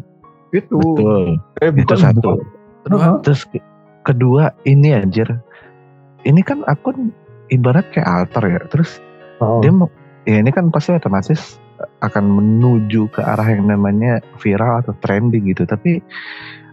Itu. 0.48 0.78
Betul. 0.78 1.36
Eh, 1.58 1.68
Itu 1.68 1.82
bukan 1.82 1.98
satu. 1.98 2.20
bot. 2.22 2.38
Kedua, 2.84 3.20
Terus 3.20 3.42
ke- 3.44 3.64
kedua 4.02 4.44
ini 4.62 4.94
anjir. 4.94 5.28
Ini 6.20 6.40
kan 6.40 6.64
akun 6.64 7.12
ibarat 7.48 7.88
kayak 7.92 8.08
altar 8.08 8.44
ya. 8.48 8.60
Terus 8.68 9.00
Oh. 9.38 9.62
dia 9.62 9.70
mau 9.70 9.86
ya 10.26 10.42
ini 10.42 10.50
kan 10.50 10.66
pasti 10.74 10.90
otomatis 10.98 11.62
akan 12.02 12.24
menuju 12.26 13.06
ke 13.14 13.22
arah 13.22 13.54
yang 13.54 13.70
namanya 13.70 14.18
viral 14.42 14.82
atau 14.82 14.98
trending 14.98 15.46
gitu. 15.54 15.62
Tapi 15.62 16.02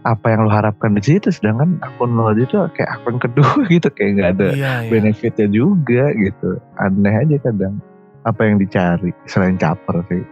apa 0.06 0.26
yang 0.34 0.46
lo 0.46 0.50
harapkan 0.50 0.94
di 0.94 1.02
situ 1.02 1.34
sedangkan 1.34 1.82
akun 1.82 2.14
lo 2.14 2.30
itu 2.34 2.58
kayak 2.74 2.90
akun 3.02 3.18
kedua 3.18 3.62
gitu 3.74 3.90
kayak 3.90 4.10
nggak 4.18 4.30
ada 4.38 4.48
iya, 4.54 4.72
iya. 4.82 4.90
benefitnya 4.90 5.46
juga 5.50 6.10
gitu. 6.14 6.58
Aneh 6.78 7.14
aja 7.22 7.36
kadang 7.42 7.78
apa 8.26 8.42
yang 8.42 8.58
dicari 8.58 9.14
selain 9.30 9.54
caper 9.54 10.02
sih. 10.10 10.22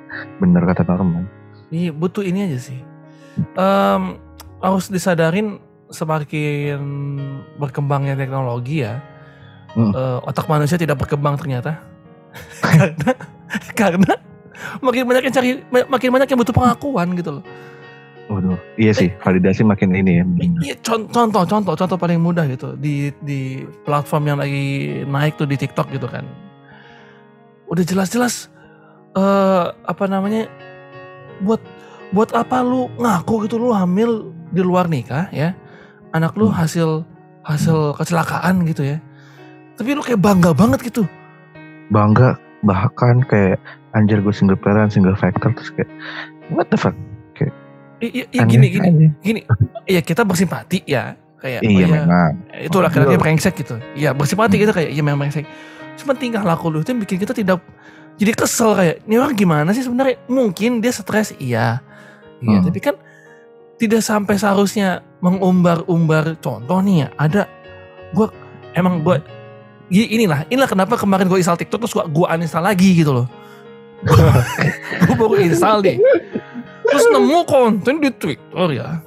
Bener 0.42 0.62
kata 0.66 0.82
Norman. 0.82 1.26
Iya 1.70 1.94
butuh 1.94 2.26
ini 2.26 2.50
aja 2.50 2.58
sih. 2.58 2.78
Em, 3.54 4.02
harus 4.58 4.90
disadarin 4.90 5.58
semakin 5.90 6.80
berkembangnya 7.58 8.18
teknologi 8.18 8.82
ya, 8.82 8.98
Hmm. 9.75 9.90
eh, 9.90 10.19
otak 10.26 10.47
manusia 10.47 10.78
tidak 10.78 10.99
berkembang 11.02 11.35
ternyata. 11.35 11.83
karena 12.64 13.11
karena 13.75 14.12
makin 14.83 15.07
banyak 15.07 15.23
yang 15.31 15.35
cari, 15.35 15.50
makin 15.71 16.09
banyak 16.11 16.28
yang 16.31 16.38
butuh 16.38 16.54
pengakuan 16.54 17.14
gitu 17.14 17.38
loh. 17.38 17.45
Waduh, 18.25 18.57
iya 18.81 18.97
sih 18.97 19.12
validasi 19.21 19.69
makin 19.69 19.93
ini 19.93 20.12
ya. 20.16 20.25
Iya 20.64 20.75
contoh 20.81 21.28
contoh 21.28 21.76
contoh 21.76 21.99
paling 22.00 22.16
mudah 22.16 22.49
gitu 22.49 22.73
di 22.81 23.12
di 23.21 23.69
platform 23.85 24.33
yang 24.33 24.38
lagi 24.40 25.04
naik 25.04 25.37
tuh 25.37 25.45
di 25.45 25.61
TikTok 25.61 25.93
gitu 25.93 26.09
kan. 26.09 26.25
Udah 27.69 27.85
jelas-jelas 27.85 28.49
eh 29.14 29.64
apa 29.85 30.04
namanya 30.09 30.49
buat 31.45 31.61
buat 32.16 32.33
apa 32.33 32.64
lu 32.64 32.88
ngaku 32.97 33.45
gitu 33.45 33.61
lu 33.61 33.76
hamil 33.76 34.33
di 34.49 34.64
luar 34.64 34.88
nikah 34.88 35.28
ya. 35.28 35.52
Anak 36.16 36.33
lu 36.40 36.49
Hmm. 36.49 36.57
hasil 36.64 36.88
hasil 37.45 37.93
kecelakaan 38.00 38.64
gitu 38.64 38.88
ya. 38.88 39.04
Tapi 39.75 39.88
lu 39.90 40.00
kayak 40.00 40.19
bangga 40.19 40.50
banget 40.50 40.81
gitu. 40.85 41.04
bangga 41.87 42.35
bahkan 42.61 43.21
kayak 43.23 43.61
anjir 43.93 44.16
gue 44.19 44.33
single 44.33 44.57
parent 44.57 44.88
single 44.88 45.12
factor 45.14 45.52
terus 45.52 45.69
kayak 45.71 45.90
what 46.49 46.64
the 46.66 46.76
fuck 46.76 46.97
Iya 48.00 48.25
iya, 48.26 48.43
gini 48.45 48.66
gini 48.69 48.85
aja. 48.85 49.09
gini. 49.19 49.40
Iya 49.85 50.00
kita 50.00 50.23
bersimpati 50.23 50.85
ya 50.85 51.12
kayak 51.38 51.61
oh 51.61 51.71
iya 51.71 51.78
iya, 51.78 51.87
memang 52.02 52.33
itu 52.59 52.76
laki-laki 52.78 53.16
brengsek 53.16 53.54
gitu. 53.57 53.76
Iya 53.95 54.12
bersimpati 54.12 54.57
kita 54.57 54.73
kayak 54.73 54.90
iya 54.90 55.00
memang 55.00 55.21
brengsek. 55.23 55.47
Cuma 55.97 56.12
tingkah 56.12 56.43
laku 56.43 56.69
lu 56.69 56.81
itu 56.81 56.90
yang 56.90 57.00
bikin 57.00 57.16
kita 57.16 57.33
tidak 57.33 57.64
jadi 58.14 58.33
kesel 58.33 58.73
kayak 58.73 58.97
ini 59.04 59.14
orang 59.16 59.33
gimana 59.33 59.71
sih 59.71 59.81
sebenarnya? 59.81 60.21
Mungkin 60.26 60.81
dia 60.81 60.90
stres 60.90 61.33
iya. 61.38 61.81
Iya, 62.38 62.61
Hmm. 62.61 62.64
tapi 62.66 62.78
kan 62.78 62.97
tidak 63.76 64.00
sampai 64.00 64.37
seharusnya 64.37 65.00
mengumbar-umbar 65.19 66.37
contoh 66.38 66.78
nih 66.81 66.97
ya. 66.99 67.09
Ada 67.16 67.43
gua 68.11 68.28
emang 68.73 69.00
gua 69.00 69.16
i- 69.16 69.34
inilah 69.93 70.49
inilah 70.49 70.69
kenapa 70.69 70.95
kemarin 70.97 71.29
gue 71.29 71.38
install 71.41 71.61
TikTok 71.61 71.85
terus 71.85 71.95
gua, 71.95 72.09
gua 72.09 72.26
uninstall 72.37 72.64
lagi 72.64 73.05
gitu 73.05 73.12
loh. 73.12 73.26
gue 75.09 75.17
baru 75.17 75.35
install 75.41 75.85
deh. 75.85 75.97
Terus 76.85 77.05
nemu 77.09 77.41
konten 77.49 78.00
di 78.00 78.11
Twitter 78.12 78.69
ya. 78.73 79.00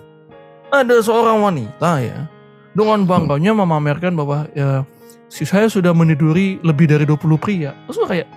Ada 0.68 1.00
seorang 1.00 1.42
wanita 1.42 2.02
ya 2.04 2.28
dengan 2.76 3.08
bangganya 3.08 3.56
memamerkan 3.56 4.14
bahwa 4.14 4.46
ya 4.54 4.84
si 5.32 5.48
saya 5.48 5.72
sudah 5.72 5.96
meniduri 5.96 6.62
lebih 6.62 6.90
dari 6.90 7.06
20 7.06 7.38
pria. 7.42 7.72
Terus 7.88 7.98
gue 8.04 8.10
kayak 8.10 8.30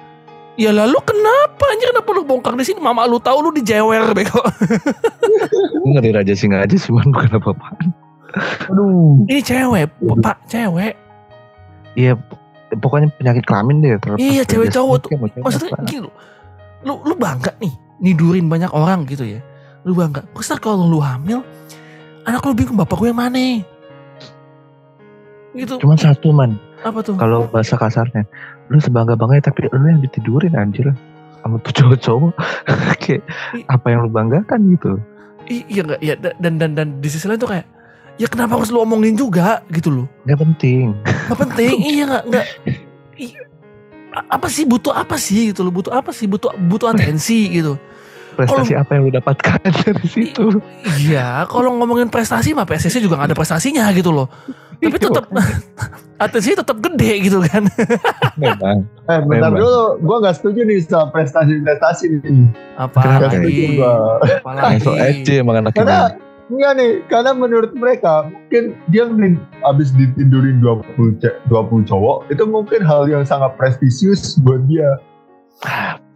Ya 0.61 0.77
lalu 0.77 1.01
kenapa 1.09 1.65
anjir 1.73 1.89
kenapa 1.89 2.11
lu 2.13 2.27
bongkar 2.27 2.53
di 2.53 2.69
sini? 2.69 2.85
Mama 2.85 3.09
lu 3.09 3.17
tahu 3.17 3.49
lu 3.49 3.51
dijewer 3.55 4.13
beko. 4.13 4.45
gue 4.45 5.91
ngeri 5.97 6.13
raja 6.13 6.37
singa 6.37 6.69
aja 6.69 6.77
sih 6.77 6.93
bukan 6.93 7.33
apa 7.33 7.57
apa 7.57 7.67
Aduh. 8.71 9.27
Ini 9.27 9.41
cewek, 9.43 9.91
Pak, 10.23 10.47
cewek. 10.47 10.95
Iya 11.95 12.13
pokoknya 12.71 13.11
penyakit 13.19 13.45
kelamin 13.47 13.83
deh 13.83 13.99
Iya, 14.17 14.47
cewek 14.47 14.71
cowok 14.71 14.97
tuh. 15.03 15.11
ya, 15.11 15.19
Maksudnya 15.43 15.71
gini 15.85 16.07
loh. 16.07 16.15
Lu 16.87 17.03
lu 17.03 17.15
bangga 17.15 17.51
nih 17.59 17.73
nidurin 17.99 18.47
banyak 18.47 18.71
orang 18.71 19.05
gitu 19.05 19.27
ya. 19.27 19.43
Lu 19.83 19.93
bangga. 19.93 20.23
Terus 20.33 20.55
kalau 20.63 20.87
lu 20.87 21.03
hamil, 21.03 21.43
anak 22.25 22.41
lu 22.47 22.55
bingung 22.55 22.79
bapak 22.79 22.97
gue 22.97 23.09
yang 23.11 23.19
mana? 23.19 23.67
Gitu. 25.51 25.83
cuman 25.83 25.99
satu 25.99 26.31
man 26.31 26.55
Apa 26.87 27.03
tuh? 27.03 27.19
kalau 27.19 27.43
bahasa 27.51 27.75
kasarnya 27.75 28.23
lu 28.71 28.79
sebangga 28.79 29.19
bangga 29.19 29.51
tapi 29.51 29.67
lu 29.67 29.83
yang 29.83 29.99
ditidurin 29.99 30.55
anjir 30.55 30.95
sama 31.43 31.59
tuh 31.59 31.75
cowok-cowok 31.75 32.33
kayak 33.03 33.27
apa 33.67 33.87
yang 33.91 34.07
lu 34.07 34.15
banggakan 34.15 34.71
gitu 34.71 35.03
I- 35.51 35.67
iya 35.67 35.83
enggak 35.83 36.01
ya 36.01 36.15
dan 36.39 36.55
dan 36.63 36.71
dan 36.79 36.89
di 37.03 37.09
sisi 37.11 37.27
lain 37.27 37.43
tuh 37.43 37.51
kayak 37.51 37.67
ya 38.21 38.29
kenapa 38.29 38.53
harus 38.55 38.69
lu 38.69 38.79
omongin 38.79 39.17
juga? 39.17 39.65
Gitu 39.67 39.89
loh. 39.89 40.07
nggak 40.23 40.39
penting. 40.39 40.93
Gak 41.27 41.39
penting, 41.41 41.75
iya 41.91 42.05
gak, 42.07 42.25
gak 42.29 42.47
i- 43.17 43.37
a- 44.13 44.29
apa 44.31 44.47
sih 44.47 44.63
butuh 44.63 44.93
apa 44.93 45.17
sih 45.17 45.51
gitu 45.51 45.63
loh. 45.63 45.73
Butuh 45.73 45.91
apa 45.91 46.13
sih 46.13 46.29
butuh 46.29 46.53
butuh 46.61 46.93
atensi 46.93 47.49
gitu. 47.51 47.81
Prestasi 48.31 48.73
apa 48.73 48.95
yang 48.95 49.09
lu 49.09 49.13
dapatkan 49.13 49.59
dari 49.81 50.07
situ? 50.07 50.61
Iya 51.01 51.45
kalau 51.47 51.75
ngomongin 51.75 52.07
prestasi 52.07 52.53
mah 52.53 52.65
PSSI 52.65 53.01
juga 53.01 53.17
gak 53.17 53.33
ada 53.33 53.37
prestasinya 53.37 53.89
gitu 53.91 54.13
loh. 54.13 54.29
Tapi 54.77 54.97
tetap 54.97 55.29
atensi 56.25 56.53
tetap 56.55 56.77
gede 56.79 57.21
gitu 57.23 57.41
kan. 57.43 57.69
Memang. 58.37 58.85
Eh 59.05 59.21
bentar 59.23 59.49
Memang. 59.49 59.61
dulu, 59.61 59.83
gue 59.99 60.17
nggak 60.21 60.37
setuju 60.37 60.61
nih 60.63 60.79
sama 60.81 61.09
prestasi-prestasi 61.11 62.05
nih. 62.11 62.21
apa? 62.77 63.01
Nggak 63.01 63.31
lagi 63.35 63.65
apa 64.41 64.51
lagi 64.55 64.89
aja 64.95 65.33
emang 65.37 65.57
anak 65.59 65.73
Karena 65.75 66.09
ini 66.09 66.30
Enggak 66.51 66.73
nih, 66.83 66.91
karena 67.07 67.31
menurut 67.31 67.71
mereka 67.79 68.27
mungkin 68.27 68.75
dia 68.91 69.07
nih 69.07 69.39
abis 69.63 69.95
ditidurin 69.95 70.59
20, 70.59 71.23
ce- 71.23 71.39
20 71.47 71.87
cowok 71.87 72.27
itu 72.35 72.43
mungkin 72.43 72.83
hal 72.83 73.07
yang 73.07 73.23
sangat 73.23 73.55
prestisius 73.55 74.35
buat 74.43 74.67
dia. 74.67 74.99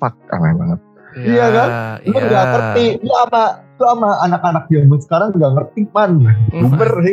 fuck 0.01 0.17
aneh 0.33 0.57
banget 0.57 0.81
Iya 1.15 1.47
kan? 1.55 1.69
Lu 2.11 2.19
iya. 2.19 2.27
nggak 2.27 2.45
ngerti, 2.51 2.85
lu 3.07 3.13
sama 3.15 3.43
lu 3.75 3.85
sama 3.87 4.11
anak-anak 4.27 4.65
zaman 4.71 4.99
sekarang 5.03 5.29
nggak 5.35 5.53
ngerti 5.55 5.81
man. 5.95 6.13
Sih. 6.51 6.59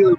lu. 0.02 0.14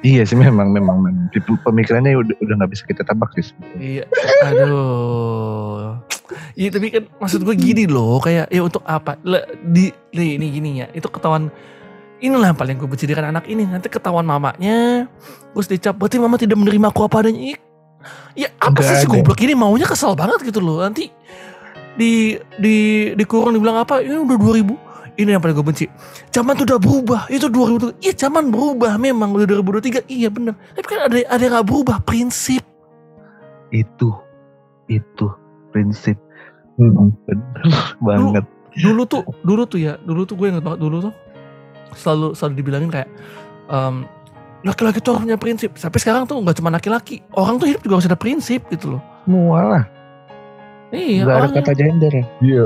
iya 0.00 0.22
sih 0.24 0.36
memang 0.36 0.72
memang 0.72 0.96
memang 1.00 1.28
pemikirannya 1.64 2.16
udah 2.16 2.36
udah 2.40 2.54
nggak 2.56 2.72
bisa 2.72 2.84
kita 2.88 3.04
tebak 3.04 3.28
sih. 3.36 3.52
Iya, 3.76 4.04
aduh. 4.48 6.00
Iya 6.56 6.68
tapi 6.72 6.88
kan 6.88 7.04
maksud 7.20 7.44
gue 7.44 7.52
gini 7.52 7.84
loh, 7.84 8.16
kayak 8.16 8.48
ya 8.48 8.60
untuk 8.64 8.80
apa? 8.88 9.20
Le, 9.20 9.44
di, 9.60 9.92
di 10.08 10.40
ini 10.40 10.46
gini 10.48 10.70
ya, 10.80 10.88
itu 10.96 11.04
ketahuan 11.12 11.52
inilah 12.22 12.54
yang 12.54 12.58
paling 12.58 12.78
gue 12.78 12.88
benci 12.88 13.04
dengan 13.10 13.34
anak 13.34 13.50
ini. 13.50 13.66
Nanti 13.66 13.90
ketahuan 13.90 14.24
mamanya, 14.24 15.10
terus 15.52 15.66
dicap, 15.66 15.98
berarti 15.98 16.22
mama 16.22 16.38
tidak 16.38 16.56
menerima 16.56 16.88
aku 16.88 17.02
apa 17.04 17.26
adanya. 17.26 17.58
Ya 18.32 18.48
apa 18.58 18.80
sih 18.82 19.02
si 19.02 19.06
goblok 19.06 19.38
ini? 19.42 19.52
Maunya 19.52 19.84
kesel 19.84 20.14
banget 20.14 20.42
gitu 20.46 20.62
loh. 20.62 20.82
Nanti 20.82 21.10
di 21.98 22.38
di 22.56 22.76
dikurung 23.18 23.52
dibilang 23.52 23.82
apa? 23.84 24.00
Ini 24.00 24.16
udah 24.16 24.38
2000 24.38 24.92
ini 25.20 25.28
yang 25.36 25.42
paling 25.44 25.56
gue 25.56 25.66
benci. 25.66 25.86
Zaman 26.32 26.56
tuh 26.56 26.64
udah 26.64 26.80
berubah. 26.80 27.20
Itu 27.28 27.52
2000 27.52 28.00
iya 28.00 28.12
zaman 28.16 28.48
berubah 28.48 28.96
memang. 28.96 29.36
Udah 29.36 29.44
2023 29.60 30.08
iya 30.08 30.32
bener. 30.32 30.56
Tapi 30.72 30.86
kan 30.88 31.04
ada 31.04 31.16
ada 31.28 31.42
yang 31.42 31.54
gak 31.60 31.68
berubah. 31.68 31.96
Prinsip. 32.00 32.64
Itu. 33.68 34.16
Itu. 34.88 35.28
Prinsip. 35.70 36.16
Mm-mm. 36.80 37.12
bener 37.28 37.68
banget. 38.00 38.44
dulu 38.72 39.04
tuh 39.04 39.20
dulu 39.44 39.68
tuh 39.68 39.78
ya. 39.84 40.00
Dulu 40.00 40.24
tuh 40.24 40.34
gue 40.40 40.46
inget 40.48 40.64
banget. 40.64 40.80
Dulu 40.80 40.96
tuh 41.04 41.12
selalu 41.94 42.32
selalu 42.32 42.54
dibilangin 42.56 42.90
kayak 42.90 43.08
em, 43.66 44.04
laki-laki 44.62 44.98
tuh 44.98 45.12
harus 45.12 45.24
punya 45.24 45.36
prinsip 45.36 45.74
tapi 45.74 45.98
sekarang 45.98 46.22
tuh 46.22 46.38
nggak 46.38 46.54
cuma 46.54 46.70
laki-laki 46.70 47.18
orang 47.32 47.56
tuh 47.56 47.66
hidup 47.66 47.82
juga 47.82 47.94
harus 47.96 48.06
ada 48.06 48.16
prinsip 48.16 48.62
gitu 48.68 48.94
loh 48.94 49.02
Semua 49.22 49.58
lah. 49.60 49.84
iya 50.90 51.22
Gak 51.22 51.28
ada 51.28 51.38
orang, 51.40 51.52
kata 51.56 51.72
gender 51.72 52.12
ya. 52.12 52.24
Iya. 52.40 52.64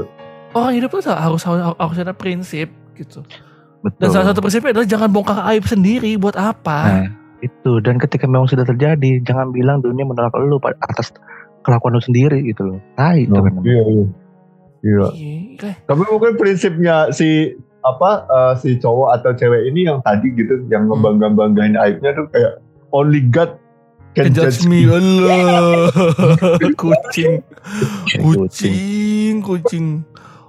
orang 0.53 0.73
hidup 0.75 0.89
tuh 0.91 1.01
harus 1.07 1.43
harus 1.43 1.63
harus 1.73 1.97
ada 1.99 2.13
prinsip 2.13 2.69
gitu 2.95 3.21
Betul. 3.81 3.99
dan 3.99 4.09
salah 4.11 4.27
satu 4.29 4.41
prinsipnya 4.41 4.73
adalah 4.73 4.89
jangan 4.89 5.09
bongkar 5.09 5.39
aib 5.49 5.65
sendiri 5.65 6.17
buat 6.17 6.35
apa 6.35 6.79
Nah, 6.83 7.07
itu 7.39 7.73
dan 7.81 7.97
ketika 7.97 8.25
memang 8.25 8.49
sudah 8.49 8.65
terjadi, 8.65 9.21
jangan 9.23 9.53
bilang 9.53 9.79
dunia 9.79 10.03
menolak 10.03 10.33
lu 10.35 10.57
atas 10.81 11.13
kelakuan 11.61 11.93
lu 11.93 12.01
sendiri 12.01 12.41
gitu 12.43 12.65
loh. 12.65 12.81
Tai 12.97 13.21
itu 13.21 13.31
Nah, 13.31 13.45
kan. 13.45 13.53
iya, 13.63 13.83
iya. 13.85 14.05
Iya. 14.81 15.07
Iya, 15.13 15.37
kayak- 15.61 15.79
Tapi 15.85 16.03
mungkin 16.09 16.33
prinsipnya 16.35 17.13
si 17.13 17.53
apa 17.87 18.11
eh, 18.27 18.53
si 18.59 18.75
cowok 18.77 19.09
atau 19.21 19.31
cewek 19.33 19.71
ini 19.71 19.87
yang 19.87 20.03
tadi 20.03 20.35
gitu 20.35 20.67
yang 20.67 20.91
Hmm. 20.91 20.99
ngebangga-banggain 20.99 21.79
aibnya 21.79 22.11
tuh 22.19 22.27
kayak 22.35 22.59
only 22.91 23.23
God 23.31 23.55
can 24.19 24.33
Can 24.33 24.35
judge 24.35 24.67
me 24.67 24.91
Allah 24.91 25.87
kucing 26.83 27.47
kucing 28.19 29.35
kucing 29.41 29.87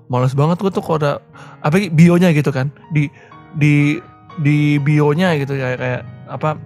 males 0.08 0.34
banget 0.34 0.58
gue 0.63 0.72
tuh 0.72 0.82
kalau 0.82 0.98
ada 0.98 1.13
apa 1.62 1.77
bionya 1.91 2.32
gitu 2.32 2.50
kan 2.50 2.74
di 2.96 3.12
di 3.60 4.00
di 4.41 4.79
bionya 4.82 5.36
gitu 5.38 5.53
kayak 5.53 5.77
kayak 5.77 6.01
apa 6.32 6.58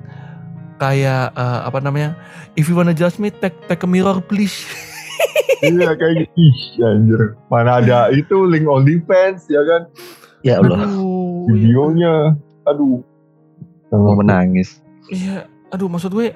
kayak 0.77 1.33
eh, 1.33 1.59
apa 1.65 1.77
namanya 1.81 2.15
if 2.55 2.69
you 2.69 2.77
wanna 2.77 2.93
judge 2.93 3.17
me 3.17 3.33
take 3.33 3.57
take 3.65 3.83
a 3.83 3.89
mirror 3.89 4.21
please 4.21 4.63
Iya 5.61 5.93
kayak 5.93 6.25
gitu. 6.25 6.31
Ih 6.41 6.57
anjir. 6.81 7.21
Mana 7.45 7.85
ada 7.85 8.09
itu 8.17 8.33
link 8.49 8.65
OnlyFans 8.65 9.45
ya 9.45 9.61
kan. 9.61 9.81
Ya 10.41 10.57
Allah, 10.61 10.85
aduh 10.85 11.45
iya. 11.45 11.53
Videonya. 11.53 12.13
Aduh. 12.65 13.01
mau 13.91 14.15
menangis. 14.15 14.79
Iya, 15.11 15.51
aduh 15.67 15.91
maksud 15.91 16.15
gue 16.15 16.31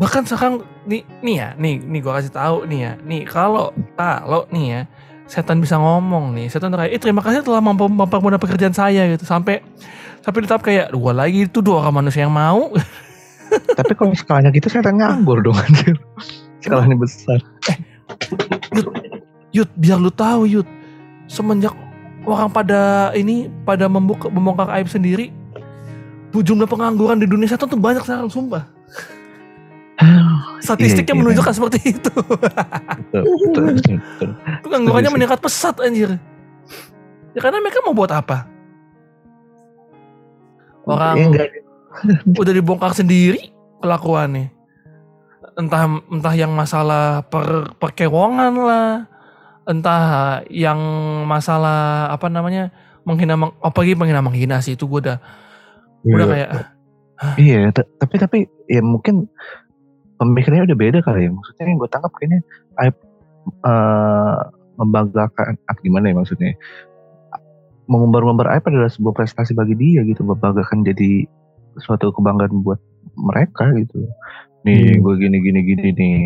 bahkan 0.00 0.22
sekarang 0.24 0.62
nih 0.86 1.02
nih 1.20 1.34
ya, 1.36 1.48
nih 1.58 1.82
nih 1.82 2.00
gue 2.00 2.12
kasih 2.14 2.32
tahu 2.32 2.64
nih 2.70 2.80
ya, 2.80 2.92
nih 3.02 3.22
kalau 3.26 3.74
kalau 3.98 4.46
nih 4.54 4.64
ya 4.70 4.80
setan 5.26 5.58
bisa 5.58 5.76
ngomong 5.76 6.32
nih, 6.36 6.46
setan 6.46 6.70
tuh 6.70 6.78
kayak, 6.78 6.92
eh 6.94 7.00
terima 7.02 7.20
kasih 7.24 7.42
telah 7.42 7.58
mampu 7.58 7.90
mempermudah 7.90 8.38
pekerjaan 8.38 8.74
saya 8.74 9.08
gitu 9.10 9.26
sampai 9.26 9.64
sampai 10.22 10.46
tahap 10.46 10.62
kayak 10.62 10.94
dua 10.94 11.10
lagi 11.10 11.50
itu 11.50 11.58
dua 11.58 11.82
orang 11.82 12.06
manusia 12.06 12.22
yang 12.22 12.34
mau 12.34 12.70
Tapi 13.78 13.92
kalau 13.96 14.14
skalanya 14.16 14.50
gitu 14.52 14.68
saya 14.72 14.88
nganggur 14.88 15.44
dong 15.44 15.56
anjir. 15.56 15.96
Skalanya 16.64 16.96
besar. 16.96 17.38
Yud 19.52 19.68
biar 19.76 20.00
lu 20.00 20.08
tahu 20.08 20.48
Yud 20.48 20.68
semenjak 21.28 21.76
orang 22.26 22.48
pada 22.50 23.10
ini 23.18 23.50
pada 23.66 23.90
membuka 23.90 24.30
membongkar 24.30 24.70
aib 24.78 24.88
sendiri 24.88 25.30
jumlah 26.40 26.64
pengangguran 26.70 27.20
di 27.20 27.28
setan 27.50 27.68
tuh 27.68 27.76
banyak 27.78 28.02
sekarang 28.02 28.30
sumpah 28.30 28.64
statistiknya 30.64 31.12
Iya, 31.12 31.14
iya. 31.14 31.20
menunjukkan 31.20 31.54
seperti 31.54 31.78
itu 31.92 32.12
Betul, 32.14 33.22
betul, 33.22 33.62
betul, 33.76 33.94
betul. 34.00 34.30
penganggurannya 34.64 35.10
meningkat 35.12 35.38
pesat 35.42 35.76
anjir 35.82 36.16
ya 37.36 37.40
karena 37.40 37.60
mereka 37.60 37.84
mau 37.84 37.92
buat 37.96 38.10
apa 38.12 38.48
orang 40.88 41.16
Iya, 41.18 41.26
enggak. 41.28 41.48
udah 42.40 42.52
dibongkar 42.56 42.92
sendiri 42.96 43.52
kelakuannya 43.84 44.48
entah 45.52 45.84
entah 46.08 46.34
yang 46.34 46.52
masalah 46.56 47.20
per 47.28 47.76
perkewongan 47.76 48.52
lah 48.56 49.04
entah 49.64 50.02
yang 50.48 50.78
masalah 51.24 52.10
apa 52.10 52.26
namanya 52.26 52.70
menghina 53.02 53.34
meng, 53.34 53.52
apalagi 53.58 53.94
menghina 53.94 54.22
menghina 54.22 54.56
sih 54.58 54.74
itu 54.74 54.86
gue 54.86 55.00
udah 55.02 55.18
udah 56.02 56.26
Iya. 56.26 56.32
kayak 56.32 56.50
Iya, 57.38 57.70
ta- 57.70 57.86
tapi 58.02 58.14
tapi 58.18 58.38
ya 58.66 58.82
mungkin 58.82 59.30
pemikirannya 60.18 60.66
udah 60.66 60.78
beda 60.78 60.98
kali 61.06 61.26
ya. 61.26 61.30
Maksudnya 61.30 61.70
yang 61.70 61.78
gue 61.78 61.86
tangkap 61.86 62.10
kayaknya 62.18 62.42
aib 62.82 62.94
eh, 63.62 64.38
membanggakan 64.74 65.54
ah, 65.62 65.76
gimana 65.78 66.10
ya 66.10 66.18
maksudnya? 66.18 66.58
Mengumbar-umbar 67.86 68.50
aib 68.56 68.64
adalah 68.66 68.90
sebuah 68.90 69.14
prestasi 69.14 69.54
bagi 69.54 69.74
dia 69.74 70.02
gitu, 70.02 70.22
membanggakan 70.22 70.82
jadi 70.82 71.26
suatu 71.78 72.10
kebanggaan 72.10 72.62
buat 72.62 72.78
mereka 73.14 73.70
gitu. 73.74 74.02
Nih 74.62 74.98
Hmm. 74.98 75.02
gue 75.02 75.14
gini 75.18 75.38
gini 75.42 75.60
gini 75.62 75.88
nih. 75.94 76.18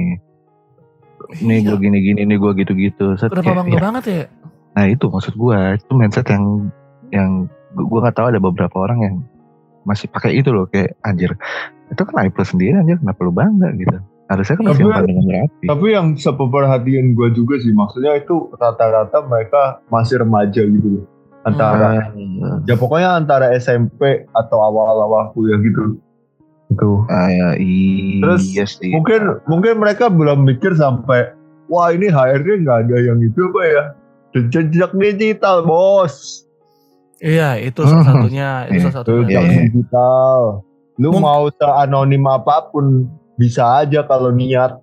Nih 1.42 1.62
iya, 1.62 1.68
gue 1.72 1.78
gini 1.82 1.98
gini 2.02 2.20
nih 2.24 2.36
gue 2.38 2.52
gitu 2.62 2.72
gitu. 2.74 3.06
kenapa 3.18 3.62
bangga 3.62 3.78
banget 3.78 4.04
ya? 4.06 4.22
Nah 4.76 4.84
itu 4.86 5.04
maksud 5.08 5.34
gue, 5.34 5.58
itu 5.80 5.92
mindset 5.96 6.26
yang 6.30 6.70
yang 7.10 7.30
gue 7.74 7.98
nggak 8.00 8.16
tahu 8.16 8.28
ada 8.30 8.40
beberapa 8.40 8.76
orang 8.76 8.98
yang 9.02 9.14
masih 9.86 10.06
pakai 10.10 10.38
itu 10.38 10.52
loh. 10.52 10.68
Kayak 10.68 10.98
anjir 11.02 11.32
itu 11.86 12.02
kan 12.02 12.14
aib 12.26 12.36
sendiri 12.42 12.76
anjir. 12.78 12.98
Kenapa 12.98 13.20
lu 13.22 13.32
bangga 13.32 13.68
gitu? 13.78 13.96
Harusnya 14.26 14.54
kan 14.58 14.64
masih 14.66 14.82
Tapi- 14.82 14.90
yang 14.90 15.06
dengan 15.06 15.24
berapi 15.30 15.66
Tapi 15.70 15.86
yang 15.94 16.06
seperhatian 16.18 17.06
gue 17.14 17.28
juga 17.30 17.54
sih 17.62 17.70
maksudnya 17.70 18.12
itu 18.18 18.50
rata-rata 18.58 19.22
mereka 19.22 19.80
masih 19.86 20.18
remaja 20.22 20.62
gitu 20.66 20.88
loh. 21.00 21.04
Antara 21.46 22.10
Ah, 22.10 22.58
ya 22.66 22.74
pokoknya 22.74 23.22
antara 23.22 23.54
SMP 23.54 24.26
atau 24.34 24.58
awal-awal 24.58 25.30
kuliah 25.30 25.62
gitu. 25.62 26.02
Gitu. 26.68 26.92
ah, 27.06 27.28
ya, 27.28 27.48
Terus 28.18 28.42
iya 28.48 28.64
sih 28.64 28.90
Mungkin 28.90 29.38
mungkin 29.44 29.78
mereka 29.78 30.06
belum 30.06 30.42
mikir 30.42 30.74
sampai 30.74 31.30
wah 31.66 31.88
ini 31.88 32.06
HRD 32.06 32.62
nggak 32.62 32.78
ada 32.84 32.96
yang 33.00 33.18
itu 33.18 33.38
apa 33.46 33.62
ya. 33.62 33.84
Jejak 34.36 34.90
digital 34.92 35.62
bos. 35.62 36.42
iya 37.16 37.56
itu 37.56 37.80
salah 37.80 38.04
Hmm. 38.04 38.28
satunya 38.28 38.50
itu 38.68 38.84
salah 38.84 38.96
satunya 39.00 39.24
Jejak 39.24 39.30
Iya, 39.32 39.48
iya. 39.48 39.62
digital. 39.64 40.38
Lu 40.96 41.08
Mung- 41.10 41.22
mau 41.22 41.44
seanonim 41.50 42.24
apa 42.24 42.66
pun 42.66 43.08
bisa 43.34 43.62
aja 43.78 44.02
kalau 44.02 44.28
niat. 44.30 44.80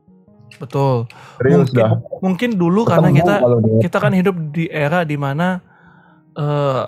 betul 0.53 1.09
Serius 1.35 1.65
mungkin, 1.65 1.75
dah. 1.75 1.91
mungkin 2.19 2.49
dulu 2.53 2.81
karena 2.83 3.09
Ketemu 3.09 3.19
kita 3.19 3.33
kalau 3.39 3.57
niat. 3.59 3.81
kita 3.81 3.97
kan 3.97 4.13
hidup 4.13 4.35
di 4.49 4.65
era 4.67 5.01
di 5.01 5.17
mana 5.17 5.57
eh 6.33 6.83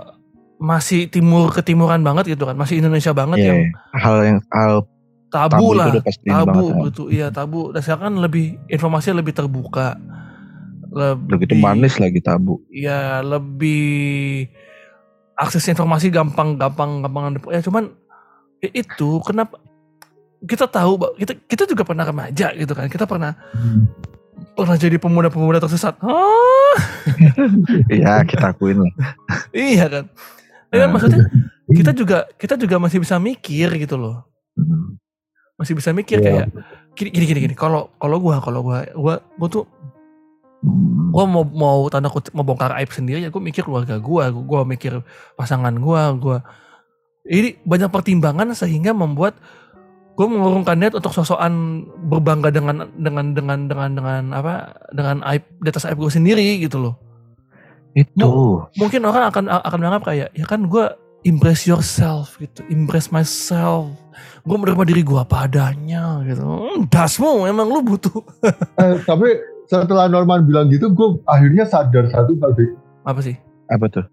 masih 0.66 1.06
timur 1.06 1.54
ketimuran 1.54 2.02
banget 2.02 2.34
gitu 2.34 2.50
kan. 2.50 2.58
Masih 2.58 2.82
Indonesia 2.82 3.14
banget 3.14 3.38
Iya, 3.38 3.48
yang 3.48 3.62
hal 3.94 4.16
yang 4.26 4.40
hal 4.50 4.74
tabu, 5.30 5.54
tabu 5.54 5.68
lah. 5.74 5.88
tabu 6.26 6.66
kan. 6.66 6.84
gitu. 6.90 7.04
Iya 7.08 7.28
tabu. 7.30 7.70
Dan 7.70 7.82
sekarang 7.82 8.04
kan 8.04 8.16
lebih 8.18 8.58
informasinya 8.68 9.22
lebih 9.22 9.34
terbuka. 9.34 9.94
Lebih 10.90 11.28
begitu 11.30 11.54
manis 11.56 11.96
lagi 11.96 12.18
tabu. 12.20 12.66
Ya 12.68 13.22
lebih 13.22 14.50
akses 15.36 15.68
informasi 15.68 16.10
gampang 16.10 16.56
gampang 16.56 17.04
gampang 17.04 17.24
ya 17.52 17.60
cuman 17.60 17.92
ya 18.58 18.72
itu 18.72 19.20
kenapa 19.22 19.60
kita 20.40 20.64
tahu 20.66 20.96
kita 21.20 21.36
kita 21.46 21.64
juga 21.68 21.84
pernah 21.84 22.04
remaja 22.04 22.50
gitu 22.52 22.74
kan. 22.74 22.90
Kita 22.90 23.06
pernah 23.06 23.38
Hmm. 23.54 23.86
pernah 24.56 24.76
jadi 24.76 24.96
pemuda-pemuda 24.96 25.60
tersesat? 25.60 26.00
Iya 27.88 28.24
kita 28.24 28.52
akuin 28.52 28.82
lah. 28.82 28.94
Iya 29.52 29.86
kan 29.88 30.06
ya 30.76 30.80
kan 30.84 30.90
Nah. 30.92 30.94
maksudnya 31.00 31.22
kita 31.72 31.92
juga 31.96 32.18
kita 32.36 32.60
juga 32.60 32.76
masih 32.78 33.00
bisa 33.00 33.16
mikir 33.16 33.72
gitu 33.80 33.96
loh 33.96 34.28
masih 35.56 35.72
bisa 35.72 35.96
mikir 35.96 36.20
Iya. 36.20 36.26
kayak 36.28 36.48
gini 37.00 37.10
gini 37.16 37.26
gini 37.32 37.40
gini 37.48 37.56
kalau 37.56 37.88
kalau 37.96 38.20
gua 38.20 38.44
kalau 38.44 38.60
gua 38.60 38.84
gua 38.92 39.24
gua 39.40 39.48
tuh 39.48 39.64
gua 41.16 41.24
mau 41.24 41.48
mau 41.48 41.80
tanda 41.88 42.12
kutip 42.12 42.36
mau 42.36 42.44
bongkar 42.44 42.76
aib 42.76 42.92
sendiri 42.92 43.24
ya 43.24 43.32
gua 43.32 43.40
mikir 43.40 43.64
keluarga 43.64 43.96
gua 44.04 44.28
gua, 44.36 44.44
gua 44.44 44.62
mikir 44.68 45.00
pasangan 45.40 45.72
gua 45.80 46.12
gua 46.12 46.38
ini 47.24 47.56
banyak 47.64 47.88
pertimbangan 47.88 48.52
sehingga 48.52 48.92
membuat 48.92 49.40
gua 50.16 50.28
mengurungkan 50.28 50.76
niat 50.76 50.94
untuk 51.00 51.16
sosokan 51.16 51.84
berbangga 52.12 52.52
dengan 52.52 52.92
dengan 53.00 53.32
dengan 53.32 53.58
dengan 53.68 53.90
dengan 53.96 54.24
apa 54.36 54.76
dengan 54.92 55.24
aib 55.32 55.44
di 55.64 55.68
atas 55.72 55.88
aib 55.88 56.00
gua 56.00 56.12
sendiri 56.12 56.60
gitu 56.60 56.84
loh 56.84 57.00
itu. 57.96 58.30
Mungkin 58.78 59.02
orang 59.08 59.32
akan 59.32 59.44
akan 59.50 59.78
menganggap 59.80 60.04
kayak 60.12 60.30
ya 60.36 60.46
kan 60.46 60.68
gua 60.68 61.00
embrace 61.24 61.66
yourself 61.66 62.36
gitu. 62.38 62.62
Embrace 62.68 63.10
myself. 63.10 63.90
Gua 64.44 64.60
menerima 64.60 64.84
diri 64.86 65.02
gua 65.02 65.24
apa 65.24 65.48
adanya 65.48 66.22
gitu. 66.28 66.44
Hmm, 66.44 66.86
dasmu 66.92 67.48
emang 67.48 67.72
lu 67.72 67.82
butuh. 67.82 68.20
Eh, 68.84 69.00
tapi 69.08 69.32
setelah 69.66 70.06
Norman 70.06 70.46
bilang 70.46 70.70
gitu, 70.70 70.94
gue 70.94 71.18
akhirnya 71.26 71.66
sadar 71.66 72.06
satu 72.14 72.38
hal 72.38 72.54
deh. 72.54 72.70
apa 73.02 73.20
sih? 73.24 73.34
Apa 73.72 73.90
tuh? 73.90 74.06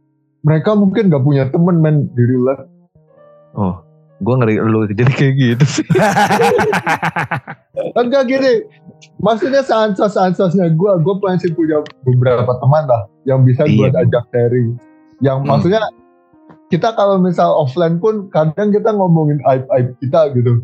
Mereka 0.49 0.73
mungkin 0.73 1.12
gak 1.12 1.21
punya 1.21 1.45
temen 1.53 1.77
men 1.83 2.09
di 2.16 2.23
real 2.25 2.45
life. 2.49 2.64
oh 3.53 3.91
gue 4.22 4.35
ngeri 4.38 4.54
lu 4.62 4.87
jadi 4.98 5.11
kayak 5.11 5.35
gitu 5.35 5.64
sih 5.66 5.87
Enggak 7.92 8.28
gini, 8.28 8.68
maksudnya 9.18 9.64
seansos 9.64 10.14
ansosnya 10.14 10.68
gue 10.70 10.92
gue 11.00 11.14
masih 11.18 11.50
punya 11.52 11.80
beberapa 12.04 12.52
teman 12.61 12.85
lah 12.87 13.02
yang 13.24 13.42
bisa 13.42 13.64
gue 13.64 13.88
Iya. 13.88 14.04
ajak 14.06 14.24
sharing 14.30 14.76
yang 15.18 15.42
Hmm. 15.42 15.50
maksudnya 15.50 15.80
kita 16.68 16.94
kalau 16.94 17.18
misal 17.18 17.52
offline 17.52 17.98
pun 17.98 18.28
kadang 18.28 18.70
kita 18.70 18.92
ngomongin 18.92 19.40
aib 19.46 19.64
aib 19.72 19.88
kita 19.98 20.30
gitu 20.32 20.62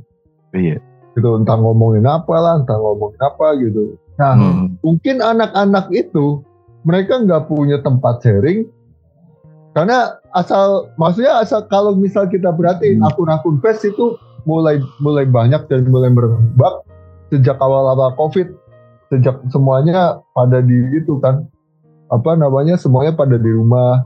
Iya. 0.53 0.79
gitu 1.13 1.29
entah 1.35 1.57
ngomongin 1.57 2.05
apa 2.05 2.31
lah 2.33 2.55
entah 2.61 2.77
ngomongin 2.77 3.21
apa 3.21 3.47
gitu 3.59 3.83
nah 4.15 4.35
Hmm. 4.35 4.77
mungkin 4.81 5.19
anak-anak 5.19 5.91
itu 5.91 6.43
mereka 6.83 7.19
nggak 7.19 7.47
punya 7.47 7.83
tempat 7.83 8.23
sharing 8.23 8.69
karena 9.79 9.99
asal 10.33 10.67
maksudnya 10.95 11.39
asal 11.39 11.63
kalau 11.65 11.95
misal 11.95 12.27
kita 12.27 12.51
perhatiin 12.51 12.99
Hmm. 12.99 13.07
akun-akun 13.07 13.63
face 13.63 13.87
itu 13.87 14.19
mulai 14.43 14.83
mulai 14.99 15.23
banyak 15.23 15.63
dan 15.67 15.87
mulai 15.87 16.11
berkembang 16.11 16.83
sejak 17.29 17.55
awal-awal 17.59 18.11
covid 18.13 18.51
sejak 19.07 19.39
semuanya 19.47 20.19
pada 20.33 20.59
di 20.59 20.75
itu 20.95 21.23
kan 21.23 21.47
apa 22.09 22.35
namanya 22.35 22.75
semuanya 22.75 23.15
pada 23.15 23.37
di 23.37 23.47
rumah 23.49 24.03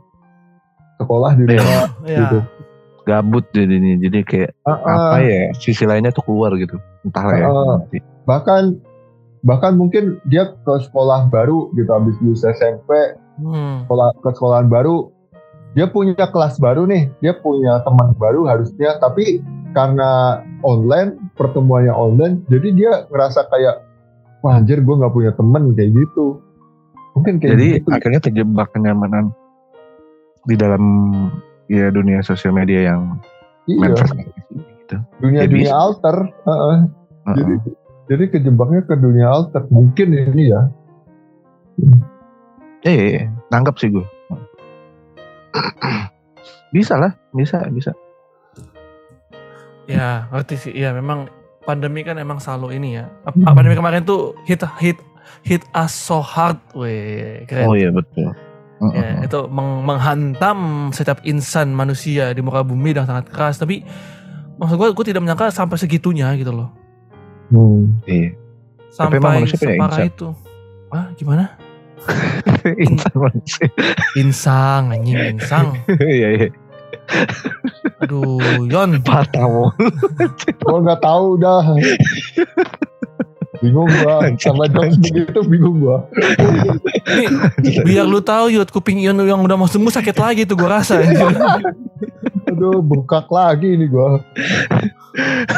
sekolah 0.99 1.33
di 1.35 1.45
Iya. 1.47 1.57
rumah 1.57 1.87
ya 2.05 2.19
gitu 2.21 2.39
Gabut 3.03 3.43
jadinya. 3.51 3.99
Jadi 3.99 4.19
kayak 4.23 4.55
Ah, 4.63 4.79
ah. 4.79 4.79
apa 5.11 5.27
ya? 5.27 5.51
Sisi 5.59 5.83
lainnya 5.83 6.15
tuh 6.15 6.23
keluar 6.23 6.55
gitu. 6.55 6.79
Entahlah 7.03 7.35
ya. 7.35 7.47
Ah. 7.51 7.77
bahkan 8.23 8.79
bahkan 9.43 9.75
mungkin 9.75 10.23
dia 10.25 10.55
ke 10.55 10.75
sekolah 10.87 11.27
baru 11.27 11.75
gitu 11.75 11.91
habis 11.91 12.15
lulus 12.23 12.47
SMP 12.47 13.19
Hmm. 13.43 13.83
sekolah 13.83 14.15
ke 14.23 14.29
sekolahan 14.31 14.71
baru 14.71 15.11
dia 15.73 15.89
punya 15.89 16.15
kelas 16.29 16.61
baru 16.61 16.85
nih 16.85 17.09
dia 17.25 17.33
punya 17.37 17.81
teman 17.85 18.13
baru 18.21 18.45
harusnya 18.45 19.01
tapi 19.01 19.41
karena 19.73 20.41
online 20.61 21.17
pertemuannya 21.37 21.93
online 21.93 22.45
jadi 22.53 22.69
dia 22.77 22.93
ngerasa 23.09 23.49
kayak 23.49 23.81
wah 24.45 24.61
anjir 24.61 24.85
gue 24.85 24.95
nggak 24.95 25.15
punya 25.15 25.33
temen 25.33 25.73
kayak 25.73 25.97
gitu 25.97 26.41
mungkin 27.17 27.41
kayak 27.41 27.57
Jadi 27.57 27.67
gitu 27.81 27.89
akhirnya 27.89 28.21
terjebak 28.21 28.69
kenyamanan 28.73 29.33
di 30.45 30.55
dalam 30.59 30.85
ya 31.73 31.89
dunia 31.89 32.21
sosial 32.21 32.53
media 32.53 32.93
yang 32.93 33.17
iya 33.65 33.97
gitu. 34.53 34.97
dunia 35.25 35.41
Ya, 35.45 35.49
dunia 35.49 35.73
alter 35.73 36.17
heeh. 36.29 36.79
Heeh. 37.23 37.37
jadi 37.39 37.55
jadi 38.13 38.25
kejebaknya 38.29 38.83
ke 38.85 38.95
dunia 38.99 39.27
alter 39.31 39.63
mungkin 39.73 40.13
ini 40.13 40.53
ya 40.53 40.69
Eh, 42.83 43.31
nangkep 43.55 43.75
sih 43.79 43.89
gue. 43.95 44.03
bisa 46.77 46.97
lah, 46.97 47.13
bisa, 47.33 47.63
bisa. 47.69 47.93
Ya, 49.91 50.31
ngerti 50.31 50.55
sih. 50.57 50.73
Ya, 50.73 50.95
memang 50.95 51.29
pandemi 51.67 52.03
kan 52.07 52.19
emang 52.19 52.39
selalu 52.39 52.79
ini 52.79 53.03
ya. 53.03 53.11
Hmm. 53.27 53.55
Pandemi 53.55 53.75
kemarin 53.75 54.07
tuh 54.07 54.35
hit 54.47 54.63
hit 54.79 54.99
hit 55.43 55.63
us 55.75 55.93
so 55.95 56.23
hard, 56.23 56.59
weh, 56.75 57.43
keren. 57.47 57.67
Oh 57.67 57.75
iya 57.75 57.91
betul. 57.91 58.31
Ya, 58.83 59.23
itu 59.23 59.47
meng- 59.47 59.87
menghantam 59.87 60.91
setiap 60.91 61.23
insan 61.23 61.71
manusia 61.71 62.35
di 62.35 62.43
muka 62.43 62.67
bumi 62.67 62.91
dengan 62.91 63.07
sangat 63.07 63.31
keras. 63.31 63.63
Tapi 63.63 63.87
maksud 64.59 64.75
gue, 64.75 64.89
gue 64.91 65.05
tidak 65.07 65.23
menyangka 65.23 65.55
sampai 65.55 65.79
segitunya 65.79 66.35
gitu 66.35 66.51
loh. 66.51 66.75
hmm. 67.55 68.03
Iya. 68.11 68.35
Sampai 68.91 69.23
manusia 69.23 69.55
punya 69.57 69.79
separah 69.79 69.99
itu. 70.03 70.29
Ah, 70.91 71.07
gimana? 71.15 71.62
Insan 72.87 73.15
manusia. 73.15 73.67
Insang, 74.19 74.83
anjing, 74.93 75.19
insang. 75.39 75.67
Iya 76.01 76.29
iya. 76.39 76.49
Aduh, 78.05 78.67
Yon. 78.67 79.03
Patah 79.03 79.47
mulu. 79.47 79.75
gue 80.47 80.79
nggak 80.87 81.01
tahu 81.03 81.37
dah 81.41 81.65
bingung 83.63 83.87
gua 83.87 84.27
sama 84.43 84.67
jokes 84.67 84.99
begitu 84.99 85.39
bingung 85.47 85.79
gua 85.79 86.03
Nih, 87.15 87.31
biar 87.87 88.03
lu 88.03 88.19
tahu 88.19 88.51
Yud, 88.51 88.69
kuping 88.75 88.99
Yon 88.99 89.23
yang 89.23 89.39
udah 89.39 89.55
mau 89.55 89.71
sembuh 89.71 89.93
sakit 89.95 90.19
lagi 90.19 90.43
tuh 90.43 90.59
gue 90.59 90.67
rasa. 90.67 90.99
aduh 92.51 92.83
bengkak 92.83 93.31
lagi 93.31 93.79
nih 93.79 93.87
gua 93.87 94.19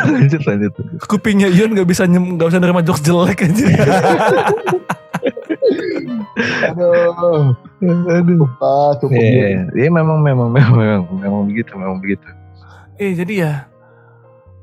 lanjut 0.04 0.42
lanjut. 0.44 0.72
Kupingnya 1.08 1.48
Yon 1.48 1.72
gak 1.72 1.88
bisa 1.88 2.04
nyem, 2.04 2.36
gak 2.36 2.52
bisa 2.52 2.58
nerima 2.60 2.84
jokes 2.84 3.02
jelek 3.02 3.48
aja. 3.48 3.66
aduh 6.70 7.54
Aduh. 7.84 8.48
ah 8.60 8.92
cukup 8.96 9.16
Iya, 9.16 9.28
ya. 9.28 9.46
iya. 9.48 9.62
Iya, 9.76 9.88
memang 9.92 10.18
memang 10.20 10.48
memang 10.48 10.74
memang 10.76 11.02
memang 11.20 11.42
begitu, 11.48 11.70
memang 11.76 11.98
begitu. 12.00 12.24
eh 12.94 13.12
jadi 13.12 13.34
ya, 13.34 13.52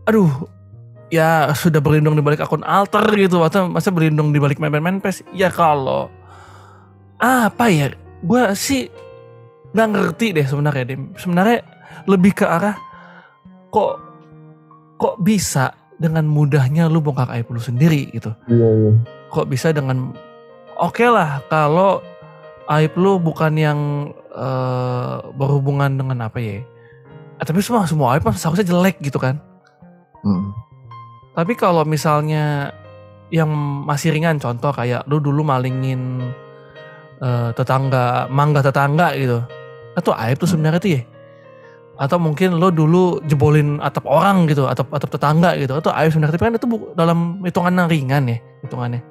aduh, 0.05 0.31
ya 1.07 1.51
sudah 1.51 1.83
berlindung 1.83 2.15
di 2.15 2.23
balik 2.23 2.41
akun 2.41 2.63
alter 2.63 3.03
gitu, 3.13 3.43
atau 3.43 3.67
masa 3.67 3.91
berlindung 3.91 4.31
di 4.31 4.39
balik 4.39 4.57
main-main 4.57 4.97
pes? 4.97 5.21
Ya 5.31 5.51
kalau 5.51 6.07
apa 7.17 7.65
ya, 7.69 7.91
gue 8.23 8.41
sih 8.55 8.89
nggak 9.71 9.89
ngerti 9.91 10.27
deh 10.33 10.45
sebenarnya 10.47 10.83
deh. 10.87 10.99
Sebenarnya 11.15 11.59
lebih 12.07 12.33
ke 12.33 12.45
arah 12.47 12.73
kok 13.69 13.99
kok 14.97 15.15
bisa 15.19 15.75
dengan 15.95 16.25
mudahnya 16.25 16.89
lu 16.89 16.97
bongkar 16.97 17.29
aib 17.37 17.45
lu 17.49 17.61
sendiri 17.61 18.09
gitu. 18.09 18.33
iya 18.49 18.67
iya 18.67 18.91
kok 19.29 19.45
bisa 19.45 19.69
dengan 19.69 20.11
oke 20.81 21.05
lah 21.05 21.45
kalau 21.47 22.01
aib 22.73 22.97
lu 22.97 23.21
bukan 23.21 23.53
yang 23.53 23.79
eh, 24.33 25.15
berhubungan 25.37 25.93
dengan 25.93 26.25
apa 26.25 26.41
ya 26.41 26.65
Eh, 27.41 27.45
tapi 27.45 27.57
semua 27.65 27.89
semua 27.89 28.13
aib 28.13 28.21
seharusnya 28.37 28.69
jelek 28.69 29.01
gitu 29.01 29.17
kan? 29.17 29.41
Hmm. 30.21 30.53
tapi 31.33 31.57
kalau 31.57 31.81
misalnya 31.81 32.69
yang 33.33 33.49
masih 33.89 34.13
ringan 34.13 34.37
contoh 34.37 34.69
kayak 34.69 35.01
lu 35.09 35.17
dulu 35.17 35.41
malingin 35.41 36.21
eh, 37.17 37.49
tetangga 37.57 38.29
mangga 38.29 38.61
tetangga 38.61 39.17
gitu 39.17 39.41
atau 39.97 40.13
aib 40.21 40.37
tuh 40.37 40.45
sebenarnya 40.45 40.77
tuh 40.77 40.91
ya? 40.93 41.01
Atau 41.97 42.21
mungkin 42.21 42.61
lo 42.61 42.69
dulu 42.69 43.25
jebolin 43.25 43.81
atap 43.81 44.05
orang 44.05 44.45
gitu 44.45 44.69
atap 44.69 44.93
atap 44.93 45.09
tetangga 45.09 45.57
gitu 45.57 45.73
atau 45.73 45.89
aib 45.97 46.13
sebenarnya. 46.13 46.37
Tapi 46.37 46.45
kan 46.45 46.53
itu 46.61 46.67
dalam 46.93 47.41
hitungan 47.41 47.73
yang 47.73 47.89
ringan 47.89 48.23
ya 48.29 48.37
hitungannya 48.61 49.01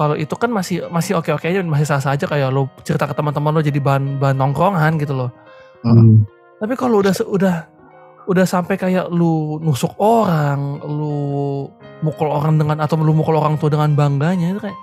kalau 0.00 0.16
itu 0.16 0.32
kan 0.32 0.48
masih 0.48 0.88
masih 0.88 1.20
oke 1.20 1.28
oke 1.28 1.44
aja 1.44 1.60
masih 1.60 1.84
sah 1.84 2.00
sah 2.00 2.16
aja 2.16 2.24
kayak 2.24 2.48
lo 2.48 2.72
cerita 2.80 3.04
ke 3.04 3.12
teman-teman 3.12 3.52
lo 3.52 3.60
jadi 3.60 3.76
bahan 3.76 4.16
bahan 4.16 4.40
nongkrongan 4.40 4.96
gitu 4.96 5.12
loh 5.12 5.30
Hmm. 5.80 6.24
tapi 6.60 6.72
kalau 6.76 7.00
udah 7.00 7.12
udah 7.28 7.56
udah 8.28 8.44
sampai 8.44 8.76
kayak 8.76 9.08
lu 9.08 9.56
nusuk 9.64 9.96
orang, 9.96 10.76
lu 10.84 11.64
mukul 12.04 12.28
orang 12.28 12.60
dengan 12.60 12.84
atau 12.84 13.00
lu 13.00 13.16
mukul 13.16 13.40
orang 13.40 13.56
tua 13.56 13.72
dengan 13.72 13.96
bangganya 13.96 14.52
itu 14.52 14.60
kayak 14.60 14.78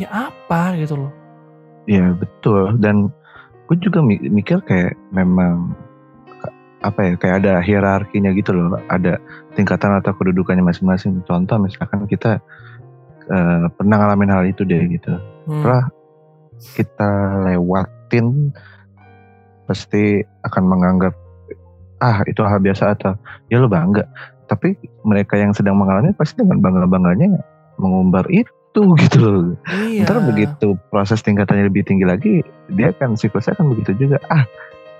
ya 0.00 0.08
apa 0.08 0.80
gitu 0.80 0.96
loh. 0.96 1.12
Iya 1.84 2.16
betul 2.16 2.80
dan 2.80 3.12
gue 3.68 3.76
juga 3.84 4.00
mi- 4.00 4.32
mikir 4.32 4.64
kayak 4.64 4.96
memang 5.12 5.76
apa 6.80 7.00
ya 7.04 7.12
kayak 7.20 7.36
ada 7.44 7.52
hierarkinya 7.60 8.32
gitu 8.32 8.56
loh 8.56 8.80
ada 8.88 9.20
tingkatan 9.52 9.98
atau 10.00 10.16
kedudukannya 10.16 10.64
masing-masing 10.64 11.20
contoh 11.28 11.60
misalkan 11.60 12.08
kita 12.08 12.40
eh, 13.28 13.64
pernah 13.72 13.96
ngalamin 13.98 14.30
hal 14.30 14.44
itu 14.44 14.62
deh 14.62 14.82
gitu 14.88 15.12
Hmm. 15.44 15.64
setelah 15.64 15.84
kita 16.76 17.10
lewatin 17.46 18.52
pasti 19.64 20.20
akan 20.42 20.64
menganggap 20.64 21.14
ah 21.98 22.20
itu 22.24 22.40
hal 22.40 22.58
biasa 22.58 22.92
atau 22.92 23.16
ya 23.46 23.56
lo 23.56 23.66
bangga 23.66 24.04
tapi 24.44 24.76
mereka 25.02 25.36
yang 25.36 25.52
sedang 25.52 25.76
mengalami 25.76 26.12
pasti 26.12 26.40
dengan 26.40 26.60
bangga 26.60 26.84
bangganya 26.84 27.40
mengumbar 27.76 28.28
itu 28.28 28.52
gitu 29.02 29.18
loh 29.20 29.56
Iya. 29.88 30.04
Ntar 30.04 30.20
begitu 30.22 30.76
proses 30.88 31.20
tingkatannya 31.20 31.66
lebih 31.66 31.82
tinggi 31.82 32.04
lagi, 32.04 32.44
dia 32.70 32.92
kan 32.92 33.16
siklusnya 33.16 33.56
kan 33.56 33.66
begitu 33.66 33.96
juga. 33.98 34.20
Ah, 34.28 34.44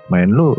main 0.09 0.27
lu 0.27 0.57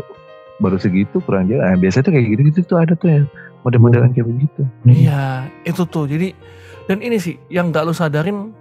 baru 0.57 0.79
segitu 0.79 1.19
kurang 1.21 1.45
jauh. 1.45 1.59
Nah, 1.59 1.75
biasanya 1.75 2.09
tuh 2.09 2.13
kayak 2.15 2.25
gitu-gitu 2.31 2.59
tuh 2.65 2.77
ada 2.79 2.93
tuh 2.95 3.07
ya 3.11 3.21
model-modelan 3.61 4.15
kayak 4.15 4.25
begitu. 4.25 4.61
Iya, 4.87 5.45
itu 5.61 5.83
tuh. 5.85 6.09
Jadi 6.09 6.33
dan 6.91 6.99
ini 6.99 7.15
sih 7.15 7.39
yang 7.47 7.71
gak 7.71 7.87
lu 7.87 7.95
sadarin 7.95 8.51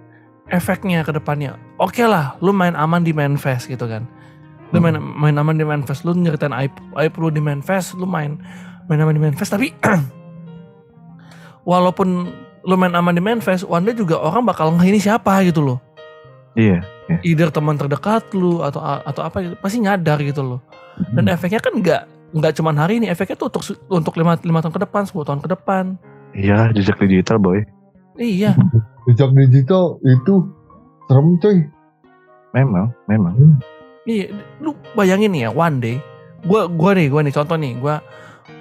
efeknya 0.46 1.02
ke 1.02 1.10
depannya. 1.10 1.58
Oke 1.82 2.06
lah, 2.06 2.38
lu 2.38 2.54
main 2.54 2.78
aman 2.78 3.02
di 3.02 3.10
manifest 3.10 3.66
gitu 3.66 3.90
kan. 3.90 4.06
Lu 4.70 4.78
main 4.78 4.94
main 5.02 5.34
aman 5.34 5.58
di 5.58 5.66
manifest, 5.66 6.06
lu 6.06 6.14
nyeritain 6.14 6.54
aib 6.54 6.70
aib 6.94 7.10
lu 7.18 7.26
di 7.34 7.42
manifest, 7.42 7.98
lu 7.98 8.06
main 8.06 8.38
main 8.86 9.02
aman 9.02 9.18
di 9.18 9.22
manifest 9.26 9.50
tapi 9.50 9.74
walaupun 11.70 12.30
lu 12.62 12.74
main 12.78 12.94
aman 12.94 13.18
di 13.18 13.22
manifest, 13.22 13.66
one 13.66 13.82
day 13.82 13.98
juga 13.98 14.22
orang 14.22 14.46
bakal 14.46 14.70
ngeh 14.78 14.94
ini 14.94 15.02
siapa 15.02 15.42
gitu 15.42 15.58
loh. 15.58 15.78
Iya. 16.54 16.86
Either 17.26 17.50
teman 17.50 17.74
terdekat 17.74 18.30
lu 18.30 18.62
atau 18.62 18.78
atau 18.82 19.22
apa 19.26 19.42
gitu, 19.42 19.54
pasti 19.58 19.82
nyadar 19.82 20.22
gitu 20.22 20.46
loh. 20.46 20.60
Dan 21.18 21.26
Hmm. 21.26 21.34
efeknya 21.34 21.58
kan 21.58 21.74
nggak 21.74 22.02
nggak 22.30 22.52
cuman 22.54 22.78
hari 22.78 23.02
ini, 23.02 23.10
efeknya 23.10 23.34
tuh 23.34 23.50
untuk 23.50 23.66
untuk 23.90 24.14
lima 24.14 24.38
lima 24.38 24.62
tahun 24.62 24.70
ke 24.70 24.82
depan, 24.86 25.02
10 25.02 25.26
tahun 25.26 25.40
ke 25.42 25.48
depan. 25.50 25.84
Iya, 26.30 26.70
jejak 26.70 27.02
digital 27.02 27.42
boy. 27.42 27.66
Iya. 28.18 28.52
jejak 29.08 29.30
digital 29.32 29.98
itu 30.02 30.44
serem 31.06 31.38
cuy 31.38 31.58
Memang, 32.50 32.90
memang. 33.06 33.34
Iya, 34.02 34.34
lu 34.58 34.74
bayangin 34.98 35.30
nih 35.30 35.46
ya 35.46 35.50
one 35.54 35.78
day, 35.78 35.96
gua 36.42 36.66
gua 36.66 36.98
nih, 36.98 37.06
gua 37.06 37.22
nih 37.22 37.30
contoh 37.30 37.54
nih, 37.54 37.78
gua 37.78 38.02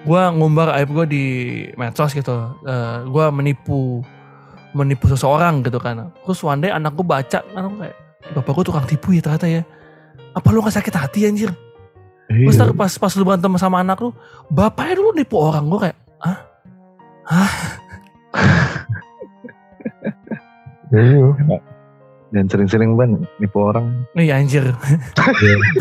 gua 0.06 0.30
ngumbar 0.30 0.78
aib 0.78 0.94
gua 0.94 1.10
di 1.10 1.26
medsos 1.74 2.14
gitu, 2.14 2.38
Eh, 2.62 2.98
gua 3.10 3.34
menipu 3.34 4.06
menipu 4.78 5.10
seseorang 5.10 5.66
gitu 5.66 5.82
kan. 5.82 6.14
Terus 6.22 6.46
one 6.46 6.62
day 6.62 6.70
anak 6.70 6.94
gue 6.94 7.02
baca, 7.02 7.42
kan 7.42 7.62
aku 7.66 7.76
kayak, 7.82 7.96
bapak 8.38 8.52
gue 8.54 8.66
tukang 8.70 8.86
tipu 8.86 9.18
ya 9.18 9.22
ternyata 9.26 9.48
ya. 9.50 9.62
Apa 10.38 10.54
lu 10.54 10.62
gak 10.62 10.78
sakit 10.78 10.94
hati 10.94 11.20
anjir? 11.26 11.50
Terus 12.30 12.54
Iya. 12.54 12.70
pas, 12.78 12.94
pas 12.94 13.14
lu 13.18 13.26
berantem 13.26 13.50
sama 13.58 13.82
anak 13.82 13.98
lu, 13.98 14.14
bapaknya 14.54 15.02
dulu 15.02 15.10
nipu 15.18 15.42
orang. 15.42 15.66
Gue 15.66 15.80
kayak, 15.90 15.98
ah? 16.22 16.38
Hah? 17.26 17.52
Iya. 20.90 21.58
Dan 22.30 22.46
sering-sering 22.46 22.94
ban 22.94 23.12
nipu 23.38 23.58
orang. 23.60 24.06
Nih 24.14 24.30
anjir. 24.30 24.70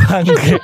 Bangke. 0.00 0.56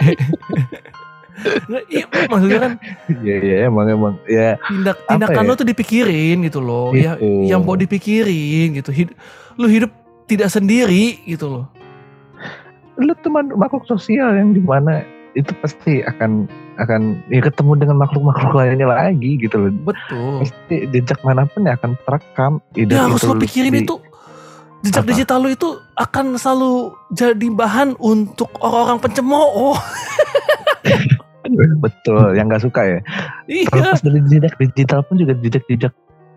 Nggak, 1.66 1.84
iya, 1.90 2.04
maksudnya 2.24 2.60
kan 2.62 2.72
Iya 3.10 3.36
iya 3.42 3.56
emang 3.66 3.90
emang 3.90 4.14
ya 4.24 4.54
tindak 4.64 4.96
tindakan 5.02 5.42
ya? 5.42 5.48
lo 5.50 5.54
tuh 5.54 5.66
dipikirin 5.66 6.36
gitu 6.42 6.62
loh. 6.62 6.94
Ya, 6.94 7.18
Gitu. 7.18 7.50
yang 7.50 7.60
mau 7.60 7.74
dipikirin 7.74 8.70
gitu. 8.72 8.88
Hid- 8.88 9.16
lu 9.54 9.66
hidup 9.66 9.90
tidak 10.24 10.48
sendiri 10.48 11.20
gitu 11.24 11.48
loh. 11.50 11.66
lu 12.94 13.10
teman 13.18 13.50
makhluk 13.50 13.82
sosial 13.84 14.30
yang 14.32 14.54
di 14.54 14.62
mana 14.62 15.02
itu 15.34 15.50
pasti 15.58 15.98
akan 16.00 16.46
akan 16.76 17.26
ya 17.26 17.42
ketemu 17.42 17.74
dengan 17.76 17.98
makhluk-makhluk 17.98 18.54
lainnya 18.54 18.86
lagi 18.86 19.34
gitu 19.36 19.58
loh. 19.58 19.74
Betul. 19.84 20.46
Pasti 20.46 20.76
jejak 20.88 21.18
mana 21.20 21.42
pun 21.44 21.66
ya 21.66 21.74
akan 21.74 21.98
terekam. 22.00 22.52
Ya 22.72 23.02
harus 23.02 23.18
itu 23.18 23.26
lo 23.26 23.34
pikirin 23.36 23.74
di- 23.74 23.82
itu 23.82 23.98
jejak 24.84 25.00
Apa? 25.00 25.10
digital 25.10 25.38
lo 25.38 25.48
itu 25.48 25.68
akan 25.94 26.36
selalu 26.36 26.72
jadi 27.10 27.48
bahan 27.50 27.96
untuk 27.96 28.52
orang-orang 28.60 29.00
pencemooh. 29.00 29.74
Betul, 31.80 32.34
yang 32.34 32.48
nggak 32.48 32.62
suka 32.62 32.82
ya. 32.82 32.98
iya. 33.46 33.64
Terlepas 33.66 34.00
dari 34.00 34.20
jejak 34.24 34.54
digital 34.56 35.00
pun 35.02 35.16
juga 35.16 35.36
jejak-jejak 35.36 35.92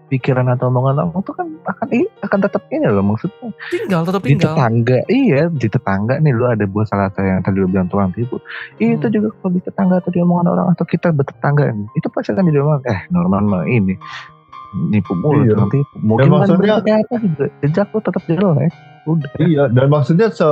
pikiran 0.08 0.48
atau 0.48 0.72
omongan 0.72 1.04
orang 1.04 1.20
itu 1.20 1.36
kan 1.36 1.48
akan 1.68 1.88
akan 2.24 2.40
tetap 2.40 2.64
ini 2.72 2.88
loh 2.88 3.04
maksudnya 3.04 3.52
Tinggal 3.68 4.08
tetap 4.08 4.24
di 4.24 4.30
tinggal. 4.32 4.56
tetangga 4.56 4.98
iya 5.12 5.42
di 5.52 5.68
tetangga 5.68 6.16
nih 6.18 6.32
lu 6.32 6.48
ada 6.48 6.64
buah 6.64 6.88
salah 6.88 7.12
satu 7.12 7.28
yang 7.28 7.44
tadi 7.44 7.60
lu 7.60 7.68
bilang 7.68 7.92
tukang 7.92 8.16
tipu 8.16 8.40
itu 8.80 8.96
Hmm. 8.98 9.12
juga 9.12 9.36
kalau 9.36 9.52
di 9.52 9.60
tetangga 9.60 10.00
atau 10.00 10.08
di 10.08 10.24
omongan 10.24 10.48
orang 10.48 10.68
atau 10.72 10.88
kita 10.88 11.12
bertetangga 11.12 11.76
itu 11.92 12.08
pasti 12.08 12.32
akan 12.32 12.40
jadi 12.42 12.60
omongan 12.64 12.82
eh 12.88 13.00
normal 13.12 13.42
mah 13.44 13.64
ini 13.68 14.00
nipu 14.86 15.14
mulu 15.14 15.44
Iya. 15.44 15.56
tipu 15.66 15.96
mungkin 15.98 16.28
kan 16.28 16.34
maksudnya- 16.40 16.78
apa 16.80 17.16
jejak 17.62 17.88
lu 17.88 18.00
tetap 18.00 18.24
jelek 18.24 18.72
udah 19.06 19.30
Iya, 19.40 19.64
dan 19.70 19.88
maksudnya 19.88 20.28
se 20.30 20.48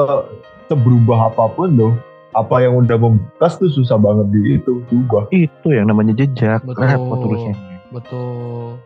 seberubah 0.65 1.30
apa 1.30 1.45
pun 1.49 1.69
loh, 1.71 1.93
apa 2.32 2.56
yang 2.60 2.75
udah 2.75 2.95
membekas 2.95 3.56
tuh 3.56 3.69
susah 3.69 3.95
banget 3.95 4.28
di 4.30 4.58
itu 4.58 4.82
ubah. 4.89 5.28
itu 5.30 5.67
yang 5.67 5.86
namanya 5.86 6.13
jejak 6.13 6.60
Betul. 6.62 6.84
repot 6.84 7.19
urusnya 7.21 7.56
Betul. 7.91 8.80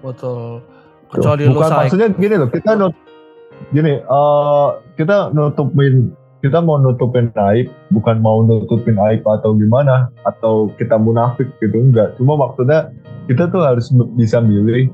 Betul. 0.00 0.62
Tuh, 1.08 1.18
Kecuali 1.18 1.42
lo 1.44 1.58
Bukan 1.58 1.70
maksudnya 1.72 2.08
gini 2.12 2.34
loh, 2.36 2.48
kita 2.48 2.70
nut 2.72 2.94
gini, 3.70 3.98
eh 3.98 4.68
kita 4.94 5.16
nutupin 5.30 6.14
kita 6.40 6.58
mau 6.64 6.80
nutupin 6.80 7.28
aib, 7.52 7.68
bukan 7.92 8.16
mau 8.24 8.40
nutupin 8.40 8.96
aib 8.96 9.20
atau 9.28 9.52
gimana, 9.52 10.08
atau 10.24 10.72
kita 10.80 10.96
munafik 10.96 11.52
gitu 11.60 11.76
enggak. 11.76 12.16
Cuma 12.16 12.36
maksudnya 12.40 12.88
kita 13.28 13.52
tuh 13.52 13.60
harus 13.60 13.92
bisa 14.16 14.40
milih 14.40 14.88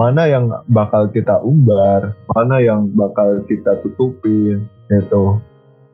mana 0.00 0.24
yang 0.24 0.48
bakal 0.72 1.12
kita 1.12 1.36
umbar, 1.44 2.16
mana 2.32 2.56
yang 2.64 2.88
bakal 2.96 3.44
kita 3.44 3.76
tutupin 3.84 4.64
gitu. 4.88 5.36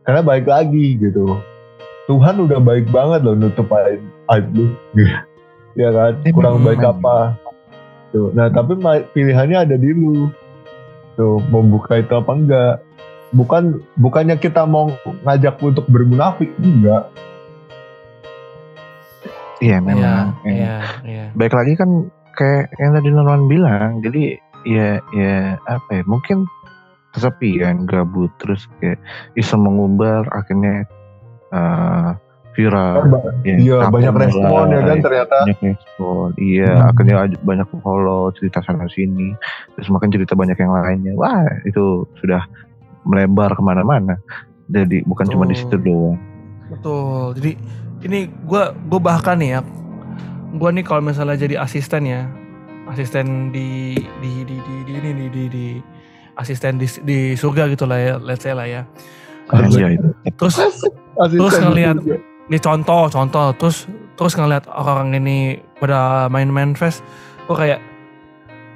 Karena 0.07 0.23
baik 0.23 0.47
lagi 0.47 0.95
gitu. 1.01 1.43
Tuhan 2.07 2.37
udah 2.37 2.61
baik 2.61 2.93
banget 2.93 3.25
loh 3.27 3.35
nutup 3.35 3.67
aib, 3.73 3.99
aib 4.31 4.47
lu. 4.55 4.71
ya 5.81 5.91
kan? 5.91 6.23
Kurang 6.31 6.63
baik 6.63 6.85
apa? 6.85 7.35
Tuh. 8.15 8.31
Nah, 8.31 8.47
tapi 8.53 8.79
pilihannya 9.11 9.59
ada 9.67 9.75
di 9.75 9.91
lu. 9.91 10.31
Tuh, 11.19 11.41
membuka 11.51 11.99
itu 11.99 12.13
apa 12.15 12.33
enggak? 12.37 12.75
Bukan 13.35 13.63
bukannya 13.97 14.39
kita 14.39 14.63
mau 14.63 14.95
ngajak 15.23 15.59
untuk 15.59 15.85
bermunafik, 15.87 16.55
enggak. 16.57 17.11
iya 19.59 19.77
Iya, 19.77 19.77
memang 19.81 20.27
eh. 20.45 20.51
iya, 20.53 20.75
iya. 21.03 21.25
baik 21.33 21.53
lagi 21.53 21.73
kan 21.75 22.11
kayak 22.33 22.75
yang 22.77 22.93
tadi 22.93 23.09
Norman 23.09 23.47
bilang 23.47 24.03
jadi 24.03 24.37
ya 24.63 24.89
ya 25.11 25.37
apa 25.63 25.89
ya 25.91 26.03
mungkin 26.05 26.45
kesepian 27.11 27.87
gabut 27.87 28.29
terus 28.37 28.67
kayak 28.77 28.99
iseng 29.35 29.63
mengumbar 29.63 30.27
akhirnya 30.29 30.85
eh, 31.49 32.09
viral 32.53 33.09
ya, 33.43 33.55
Iya, 33.57 33.77
banyak 33.89 34.15
respon 34.17 34.65
ya 34.69 34.81
kan 34.83 34.99
ternyata. 35.01 35.37
banyak 35.43 35.61
respon 35.65 36.29
iya 36.37 36.71
Hmm. 36.75 36.89
akhirnya 36.91 37.15
banyak 37.39 37.69
follow 37.79 38.31
cerita 38.33 38.59
sana 38.61 38.85
sini 38.87 39.33
terus 39.73 39.89
makin 39.89 40.11
cerita 40.11 40.35
banyak 40.35 40.55
yang 40.57 40.71
lainnya 40.71 41.15
wah 41.15 41.41
itu 41.63 42.05
sudah 42.19 42.43
melebar 43.05 43.53
ke 43.53 43.61
mana-mana 43.61 44.17
jadi 44.67 45.05
bukan 45.05 45.29
cuma 45.29 45.45
di 45.45 45.55
situ 45.55 45.73
Betul. 45.73 45.85
doang 45.85 46.17
Betul. 46.65 47.37
Jadi 47.37 47.53
ini 48.03 48.19
gua 48.43 48.73
gua 48.89 48.97
bahkan 48.99 49.37
nih 49.37 49.51
ya. 49.53 49.61
Gua 50.57 50.73
nih 50.73 50.81
kalau 50.81 51.05
misalnya 51.05 51.37
jadi 51.37 51.61
asisten 51.61 52.03
ya. 52.03 52.25
Asisten 52.89 53.53
di 53.53 53.93
di 54.19 54.33
di 54.49 54.57
di 54.57 54.75
di 54.83 54.93
ini 54.97 55.11
di, 55.13 55.27
di, 55.29 55.43
di 55.47 55.67
asisten 56.35 56.81
di, 56.81 56.89
di 57.05 57.19
surga 57.37 57.69
gitu 57.69 57.85
lah 57.85 58.01
ya, 58.01 58.15
let's 58.17 58.43
say 58.43 58.57
lah 58.57 58.65
ya. 58.65 58.83
Anjay. 59.53 60.01
Terus 60.35 60.57
Asisten 61.21 61.37
Terus 61.37 61.55
ngeliat- 61.61 62.01
juga. 62.01 62.17
ini 62.45 62.59
contoh 62.59 63.03
contoh 63.07 63.47
terus 63.55 63.85
terus 64.17 64.33
ngeliat 64.35 64.65
orang 64.67 65.13
ini 65.13 65.61
pada 65.77 66.27
main-main 66.27 66.73
fest 66.73 67.05
kok 67.45 67.57
kayak 67.57 67.79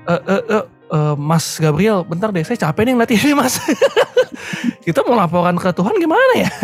eh 0.07 0.21
eh 0.29 0.43
eh 0.55 0.65
eh, 0.89 1.15
Mas 1.17 1.57
Gabriel 1.57 2.03
bentar 2.03 2.29
deh 2.29 2.43
saya 2.43 2.69
capek 2.69 2.83
nih 2.85 2.93
ngeliat 2.97 3.13
ini 3.13 3.33
Mas. 3.33 3.55
Kita 4.85 5.05
mau 5.05 5.15
laporan 5.15 5.55
ke 5.57 5.71
Tuhan 5.71 5.95
gimana 5.97 6.33
ya? 6.37 6.51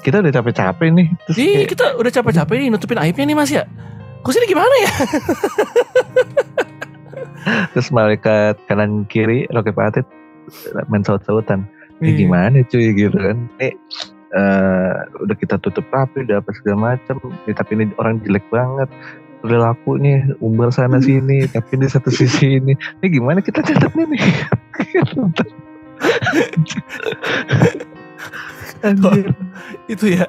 Kita 0.00 0.24
udah 0.24 0.32
capek-capek 0.32 0.88
nih 0.96 1.06
terus 1.28 1.36
Ih, 1.36 1.44
kayak, 1.60 1.68
kita 1.68 1.84
udah 2.00 2.08
capek-capek 2.08 2.56
nih 2.56 2.68
nutupin 2.72 2.96
aibnya 2.96 3.24
nih 3.28 3.36
Mas 3.36 3.52
ya? 3.52 3.68
Kok 4.20 4.32
sini 4.32 4.48
gimana 4.48 4.72
ya? 4.80 4.90
Terus 7.72 7.88
malaikat 7.88 8.60
kanan 8.64 9.08
kiri 9.08 9.48
Rocky 9.48 9.72
Patit 9.72 10.04
main 10.88 11.04
saut-sautan. 11.04 11.64
Ini 12.00 12.08
Iya. 12.08 12.16
gimana 12.16 12.56
cuy 12.64 12.86
gitu 12.96 13.16
kan. 13.16 13.38
Ini 13.60 13.68
eh, 14.30 14.92
udah 15.20 15.36
kita 15.36 15.58
tutup 15.58 15.84
rapi 15.90 16.24
udah 16.24 16.40
apa 16.40 16.50
segala 16.54 16.96
macam 16.96 17.16
ya, 17.44 17.52
tapi 17.52 17.76
ini 17.76 17.84
orang 17.98 18.22
jelek 18.22 18.46
banget 18.48 18.88
perilaku 19.40 19.96
nih 20.00 20.24
umbar 20.44 20.68
sana 20.72 21.00
sini 21.00 21.48
tapi 21.48 21.80
di 21.80 21.88
satu 21.88 22.12
sisi 22.12 22.60
ini 22.60 22.76
ini 22.76 23.06
gimana 23.08 23.40
kita 23.40 23.64
catatnya 23.64 24.04
nih 24.08 24.20
Anjir. 28.80 29.36
itu 29.92 30.16
ya 30.16 30.24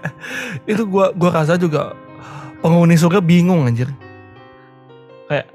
itu 0.67 0.83
gua 0.83 1.15
gua 1.15 1.31
rasa 1.31 1.55
juga 1.55 1.95
penghuni 2.59 2.99
surga 2.99 3.23
bingung 3.23 3.63
anjir 3.63 3.87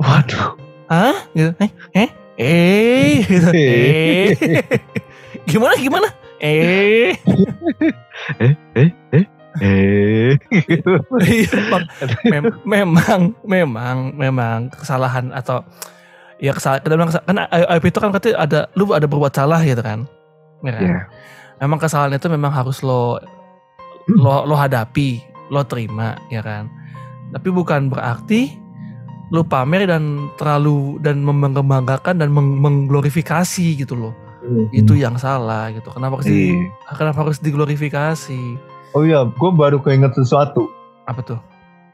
waduh 0.00 0.56
Hah? 0.86 1.18
Gitu. 1.34 1.50
Eh? 1.58 1.70
Eh? 1.98 2.10
Eh? 2.38 3.12
Gitu. 3.26 3.50
Eh? 3.50 4.62
gimana 5.50 5.74
gimana? 5.74 6.08
Eh? 6.38 7.10
eh 8.42 8.54
eh 8.78 8.88
eh 9.10 9.24
eh 9.58 10.36
Iya. 11.22 11.60
Mem- 12.28 12.60
memang 12.64 13.20
memang 13.42 13.96
memang 14.12 14.58
kesalahan 14.70 15.32
atau 15.32 15.64
ya 16.36 16.52
kesalahan 16.52 16.84
kita 16.84 16.94
bilang 16.94 17.12
kan 17.12 17.36
aib 17.48 17.84
itu 17.84 17.98
kan 17.98 18.10
katanya 18.12 18.36
ada 18.42 18.60
lu 18.76 18.90
ada 18.92 19.08
berbuat 19.08 19.32
salah 19.32 19.60
gitu 19.62 19.80
kan. 19.80 20.04
Ya 20.64 20.72
kan? 20.76 20.82
Iya. 20.84 20.98
Memang 21.64 21.78
kesalahan 21.80 22.16
itu 22.16 22.28
memang 22.28 22.52
harus 22.52 22.84
lo 22.84 23.16
lo 24.06 24.44
lo 24.44 24.54
hadapi, 24.54 25.20
lo 25.48 25.64
terima 25.64 26.20
ya 26.28 26.44
kan. 26.44 26.68
Tapi 27.32 27.48
bukan 27.50 27.88
berarti 27.88 28.52
lu 29.34 29.42
pamer 29.42 29.90
dan 29.90 30.30
terlalu 30.38 31.02
dan 31.02 31.18
membanggakan 31.18 32.22
dan 32.22 32.30
meng- 32.30 32.62
mengglorifikasi 32.62 33.82
gitu 33.82 33.98
loh. 33.98 34.14
Itu 34.70 34.94
yang 34.94 35.16
salah 35.16 35.72
gitu. 35.72 35.88
Kenapa 35.90 36.20
harus 36.20 36.28
di, 36.28 36.52
Iya. 36.52 36.94
kenapa 36.94 37.18
harus 37.24 37.38
diglorifikasi? 37.40 38.42
Oh 38.94 39.02
iya, 39.02 39.26
gue 39.26 39.50
baru 39.50 39.80
keinget 39.80 40.14
sesuatu. 40.14 40.68
Apa 41.04 41.20
tuh? 41.20 41.40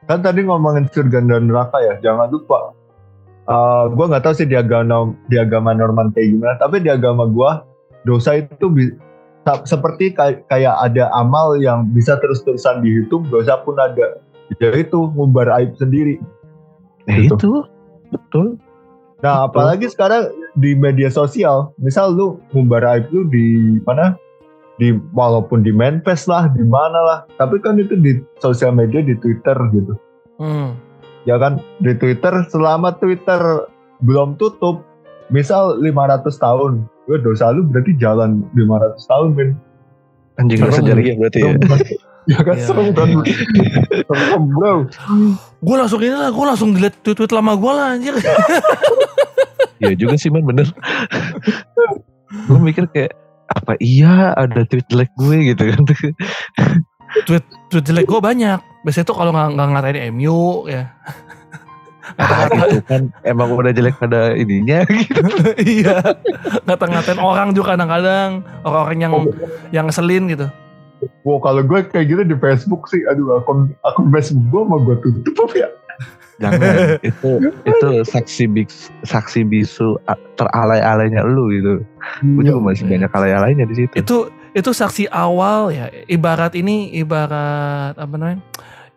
Kan 0.04 0.20
tadi 0.20 0.42
ngomongin 0.42 0.90
surga 0.90 1.22
dan 1.22 1.46
neraka 1.46 1.78
ya, 1.78 1.94
jangan 2.00 2.28
lupa. 2.28 2.74
Uh, 3.42 3.90
gue 3.90 4.06
nggak 4.06 4.22
tahu 4.22 4.34
sih 4.34 4.46
di 4.46 4.54
agama 4.54 5.10
di 5.26 5.34
agama 5.34 5.74
Norman 5.74 6.14
kayak 6.14 6.30
gimana, 6.30 6.54
tapi 6.58 6.78
di 6.78 6.90
agama 6.90 7.26
gue 7.26 7.50
dosa 8.02 8.38
itu 8.38 8.66
bi- 8.70 8.94
seperti 9.64 10.14
kay- 10.14 10.42
kayak 10.46 10.78
ada 10.78 11.10
amal 11.10 11.58
yang 11.58 11.90
bisa 11.90 12.14
terus-terusan 12.18 12.82
dihitung, 12.82 13.26
dosa 13.26 13.58
pun 13.58 13.74
ada. 13.74 14.22
Yaitu 14.62 15.10
ngumbar 15.14 15.50
aib 15.58 15.74
sendiri. 15.74 16.22
Ya 17.10 17.26
Gitu. 17.26 17.34
itu 17.34 17.50
betul 18.10 18.46
Nah, 19.22 19.46
apalagi 19.46 19.86
sekarang 19.86 20.34
di 20.58 20.74
media 20.74 21.06
sosial, 21.06 21.70
misal 21.78 22.10
lu 22.12 22.42
ngumbar 22.50 22.82
aib 22.82 23.06
lu 23.14 23.22
di 23.30 23.78
mana? 23.86 24.18
Di 24.82 24.98
walaupun 25.14 25.62
di 25.62 25.70
manifest 25.70 26.26
lah, 26.26 26.50
di 26.50 26.66
mana 26.66 26.98
lah. 26.98 27.18
Tapi 27.38 27.62
kan 27.62 27.78
itu 27.78 27.94
di 27.94 28.18
sosial 28.42 28.74
media, 28.74 28.98
di 28.98 29.14
Twitter 29.22 29.54
gitu. 29.70 29.94
Hmm. 30.42 30.74
Ya 31.22 31.38
kan, 31.38 31.62
di 31.78 31.94
Twitter 31.94 32.34
selama 32.50 32.98
Twitter 32.98 33.70
belum 34.02 34.34
tutup 34.42 34.82
misal 35.30 35.78
500 35.78 36.26
tahun 36.36 36.72
gue 37.06 37.18
dosa 37.22 37.50
lu 37.50 37.66
berarti 37.66 37.98
jalan 37.98 38.46
500 38.54 39.10
tahun 39.10 39.28
men 39.34 39.50
Anjing 40.40 40.64
sejarah 40.64 41.02
ya 41.02 41.14
berarti 41.18 41.40
ya. 41.44 41.52
Ya 42.30 42.38
kan 42.42 42.54
Iya. 42.54 42.66
serem 42.66 42.88
kan 42.94 43.08
serem 44.06 44.42
bro 44.50 44.74
Gue 45.62 45.76
langsung 45.78 46.00
ini 46.02 46.10
lah, 46.10 46.30
gue 46.34 46.44
langsung 46.46 46.70
delete 46.74 46.98
tweet-tweet 47.02 47.30
lama 47.30 47.54
gue 47.54 47.72
lah 47.72 47.86
anjir. 47.94 48.14
Iya 49.78 49.98
juga 49.98 50.14
sih 50.14 50.30
man 50.30 50.46
bener. 50.46 50.70
gue 52.46 52.58
mikir 52.58 52.86
kayak 52.90 53.12
apa 53.50 53.74
iya 53.78 54.30
ada 54.32 54.62
tweet 54.64 54.86
jelek 54.86 55.10
gue 55.18 55.54
gitu 55.54 55.62
kan. 55.74 55.82
tweet 57.26 57.44
tweet 57.70 57.84
jelek 57.86 58.06
gue 58.06 58.18
banyak. 58.18 58.58
Biasanya 58.82 59.06
tuh 59.06 59.16
kalau 59.18 59.30
nggak 59.30 59.54
ngatain 59.54 60.10
MU 60.14 60.66
ya. 60.66 60.90
ah, 62.18 62.50
gitu 62.50 62.82
kan 62.82 63.14
emang 63.22 63.54
udah 63.54 63.70
jelek 63.70 63.94
pada 63.98 64.34
ininya 64.34 64.82
gitu. 64.86 65.22
iya. 65.62 66.02
Ngata-ngatain 66.66 67.22
orang 67.22 67.54
juga 67.54 67.74
kadang-kadang. 67.78 68.42
Orang-orang 68.66 68.98
yang 68.98 69.12
yang 69.70 69.84
ngeselin 69.86 70.26
gitu. 70.26 70.46
Wow 71.22 71.38
kalau 71.38 71.62
gue 71.62 71.82
kayak 71.84 72.06
gitu 72.06 72.22
di 72.22 72.36
Facebook 72.36 72.86
sih 72.86 73.02
aduh 73.06 73.38
akun 73.38 73.74
akun 73.82 74.10
Facebook 74.10 74.46
gue 74.48 74.62
mau 74.62 74.78
gue 74.78 74.96
tutup 75.00 75.46
apa 75.46 75.56
ya 75.58 75.70
Jangan 76.40 76.58
itu 77.12 77.30
itu 77.62 77.88
saksi 78.02 78.44
bis, 78.50 78.90
saksi 79.06 79.46
bisu 79.46 79.94
a- 80.10 80.18
teralay-alaynya 80.34 81.22
lu 81.22 81.46
gitu. 81.54 81.72
Gue 82.34 82.42
juga 82.42 82.58
masih 82.58 82.82
Iya. 82.82 82.90
banyak 82.98 83.10
alay-alaynya 83.14 83.64
di 83.68 83.74
situ. 83.78 83.94
Itu 83.94 84.16
itu 84.50 84.70
saksi 84.74 85.06
awal 85.06 85.70
ya. 85.70 85.86
Ibarat 86.10 86.58
ini 86.58 86.90
ibarat 86.98 87.94
apa 87.94 88.14
namanya? 88.16 88.42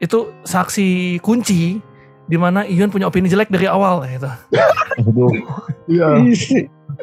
Itu 0.02 0.34
saksi 0.42 1.22
kunci 1.22 1.78
di 2.26 2.38
mana 2.40 2.66
Ion 2.66 2.90
punya 2.90 3.06
opini 3.06 3.30
jelek 3.30 3.54
dari 3.54 3.70
awal 3.70 4.02
gitu. 4.10 4.26
Aduh. 5.06 5.30
iya. 5.86 6.18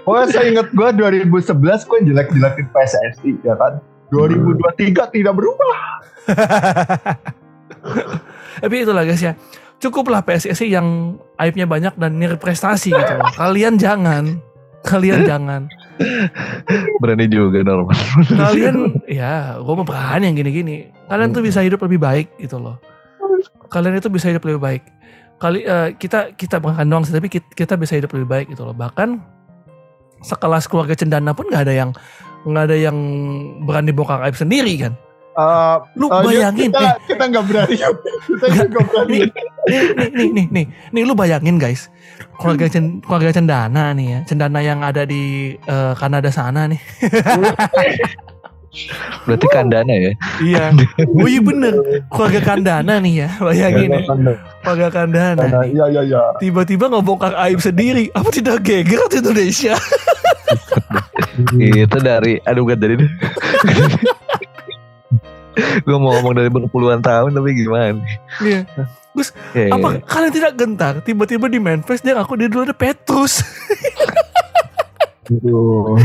Pokoknya 0.02 0.26
saya 0.26 0.44
ingat 0.50 0.74
gue 0.74 0.88
2011 1.22 1.54
gue 1.86 1.98
jelek-jelekin 2.10 2.66
PSSI 2.72 3.30
ya 3.44 3.54
kan 3.54 3.78
2023 4.12 5.16
tidak 5.16 5.34
berubah 5.34 5.76
Tapi 8.62 8.74
itulah 8.84 9.02
guys 9.02 9.22
ya. 9.22 9.34
Cukuplah 9.82 10.22
PSSI 10.22 10.70
yang 10.70 11.18
aibnya 11.34 11.66
banyak 11.66 11.98
dan 11.98 12.14
nir 12.14 12.38
prestasi 12.38 12.94
gitu 12.94 13.12
loh. 13.18 13.26
Kalian 13.40 13.74
jangan. 13.74 14.38
Kalian 14.86 15.26
jangan. 15.26 15.66
Berani 17.02 17.26
juga 17.26 17.66
normal. 17.66 17.98
Kalian 18.46 19.02
ya 19.10 19.58
gue 19.58 19.74
mau 19.74 19.86
berani 19.86 20.30
yang 20.30 20.38
gini-gini. 20.38 20.94
Kalian 21.10 21.34
tuh 21.34 21.42
bisa 21.42 21.58
hidup 21.66 21.82
lebih 21.82 21.98
baik 21.98 22.30
gitu 22.38 22.62
loh. 22.62 22.78
Kalian 23.66 23.98
itu 23.98 24.06
bisa 24.06 24.30
hidup 24.30 24.46
lebih 24.46 24.62
baik. 24.62 24.82
Kali 25.42 25.66
eh, 25.66 25.98
kita 25.98 26.38
kita 26.38 26.62
bukan 26.62 26.86
doang 26.86 27.02
sih, 27.02 27.10
tapi 27.10 27.26
kita, 27.26 27.50
kita 27.50 27.74
bisa 27.74 27.98
hidup 27.98 28.14
lebih 28.14 28.30
baik 28.30 28.46
gitu 28.54 28.62
loh. 28.62 28.76
Bahkan 28.78 29.18
sekelas 30.22 30.70
keluarga 30.70 30.94
cendana 30.94 31.34
pun 31.34 31.50
nggak 31.50 31.66
ada 31.66 31.74
yang 31.74 31.90
nggak 32.42 32.64
ada 32.70 32.76
yang 32.76 32.96
berani 33.62 33.92
bongkar 33.94 34.22
aib 34.26 34.36
sendiri 34.36 34.74
kan. 34.78 34.92
Eh, 35.32 35.76
Lu 35.96 36.12
eh, 36.12 36.20
bayangin 36.28 36.68
kita 36.68 36.84
eh, 36.92 36.94
kita 37.08 37.24
nggak 37.32 37.44
berani 37.48 37.76
kita 37.80 38.46
nggak 38.68 38.84
berani 38.84 39.16
nih, 39.16 39.24
nih, 39.64 40.08
nih, 40.12 40.28
nih, 40.28 40.46
nih, 40.52 40.66
nih, 40.92 41.02
lu 41.08 41.16
bayangin 41.16 41.56
guys, 41.56 41.88
keluarga 42.36 42.68
cen, 42.68 43.00
keluarga 43.00 43.32
cendana 43.32 43.96
nih 43.96 44.06
ya, 44.12 44.18
cendana 44.28 44.60
yang 44.60 44.84
ada 44.84 45.08
di 45.08 45.56
eh, 45.56 45.92
Kanada 45.96 46.28
sana 46.28 46.68
nih. 46.68 46.80
Berarti 49.28 49.46
kandana 49.52 49.92
ya. 49.92 50.12
Iya. 50.40 50.64
Oh 51.20 51.28
iya 51.28 51.40
bener, 51.44 51.76
keluarga 52.08 52.40
kandana 52.40 52.94
nih 53.04 53.14
ya, 53.24 53.28
bayangin 53.40 53.88
ya, 53.88 54.00
keluarga 54.64 54.88
kandana. 54.88 55.44
Nih. 55.44 55.76
iya 55.76 55.84
iya 55.92 56.02
iya 56.08 56.22
Tiba-tiba 56.40 56.88
ngebongkar 56.88 57.36
aib 57.48 57.60
sendiri, 57.60 58.08
apa 58.16 58.28
tidak 58.32 58.64
geger 58.64 59.00
di 59.12 59.16
Indonesia? 59.20 59.76
Itu 61.56 61.96
dari 61.98 62.36
aduh 62.42 62.64
gak 62.64 62.80
dari 62.80 62.96
Gue 65.84 65.96
mau 66.00 66.16
ngomong 66.16 66.32
dari 66.32 66.48
berpuluhan 66.48 67.04
tahun 67.04 67.36
tapi 67.36 67.52
gimana? 67.52 68.00
Iya. 68.40 68.64
Ya, 68.64 68.84
ya, 69.52 69.68
Apa 69.76 69.88
ya. 69.92 70.00
kalian 70.08 70.32
tidak 70.32 70.52
gentar? 70.56 70.94
Tiba-tiba 71.04 71.44
di 71.44 71.60
manifest 71.60 72.00
dia 72.00 72.16
ngaku 72.16 72.40
dia 72.40 72.48
dulu 72.48 72.64
ada 72.64 72.72
Petrus. 72.72 73.44
aduh 75.22 75.96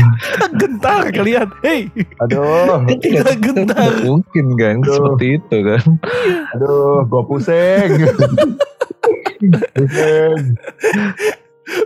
gentar 0.56 1.10
kalian. 1.10 1.48
Hey, 1.60 1.88
aduh 2.20 2.84
kita 3.00 3.32
gentar. 3.36 3.90
Mungkin 4.04 4.46
kan 4.56 4.76
Aduh. 4.80 4.94
seperti 4.94 5.26
itu 5.40 5.56
kan. 5.64 5.82
aduh 6.52 7.02
gue 7.04 7.22
pusing 7.26 7.90
pusing 9.74 10.42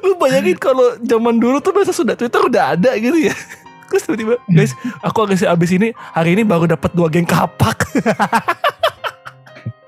Lu 0.03 0.15
bayangin 0.17 0.57
kalau 0.59 0.95
zaman 1.03 1.43
dulu 1.43 1.59
tuh 1.59 1.75
masa 1.75 1.91
sudah 1.91 2.15
Twitter 2.15 2.39
udah 2.39 2.79
ada 2.79 2.95
gitu 2.99 3.19
ya. 3.19 3.35
Terus 3.93 4.09
tiba-tiba, 4.09 4.35
guys, 4.49 4.73
aku 5.05 5.29
abis, 5.29 5.45
abis 5.45 5.71
ini 5.77 5.93
hari 6.17 6.33
ini 6.33 6.49
baru 6.49 6.65
dapat 6.65 6.97
dua 6.97 7.13
geng 7.13 7.29
kapak. 7.29 7.85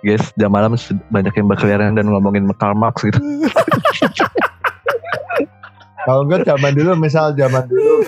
Guys, 0.04 0.36
jam 0.36 0.52
malam 0.52 0.76
banyak 1.08 1.32
yang 1.32 1.48
berkeliaran 1.48 1.96
dan 1.96 2.04
ngomongin 2.12 2.44
Karl 2.60 2.76
Marx 2.76 3.00
gitu. 3.00 3.16
kalau 6.04 6.28
enggak 6.28 6.44
zaman 6.44 6.72
dulu 6.76 6.90
misal 7.00 7.32
zaman 7.32 7.64
dulu 7.66 8.04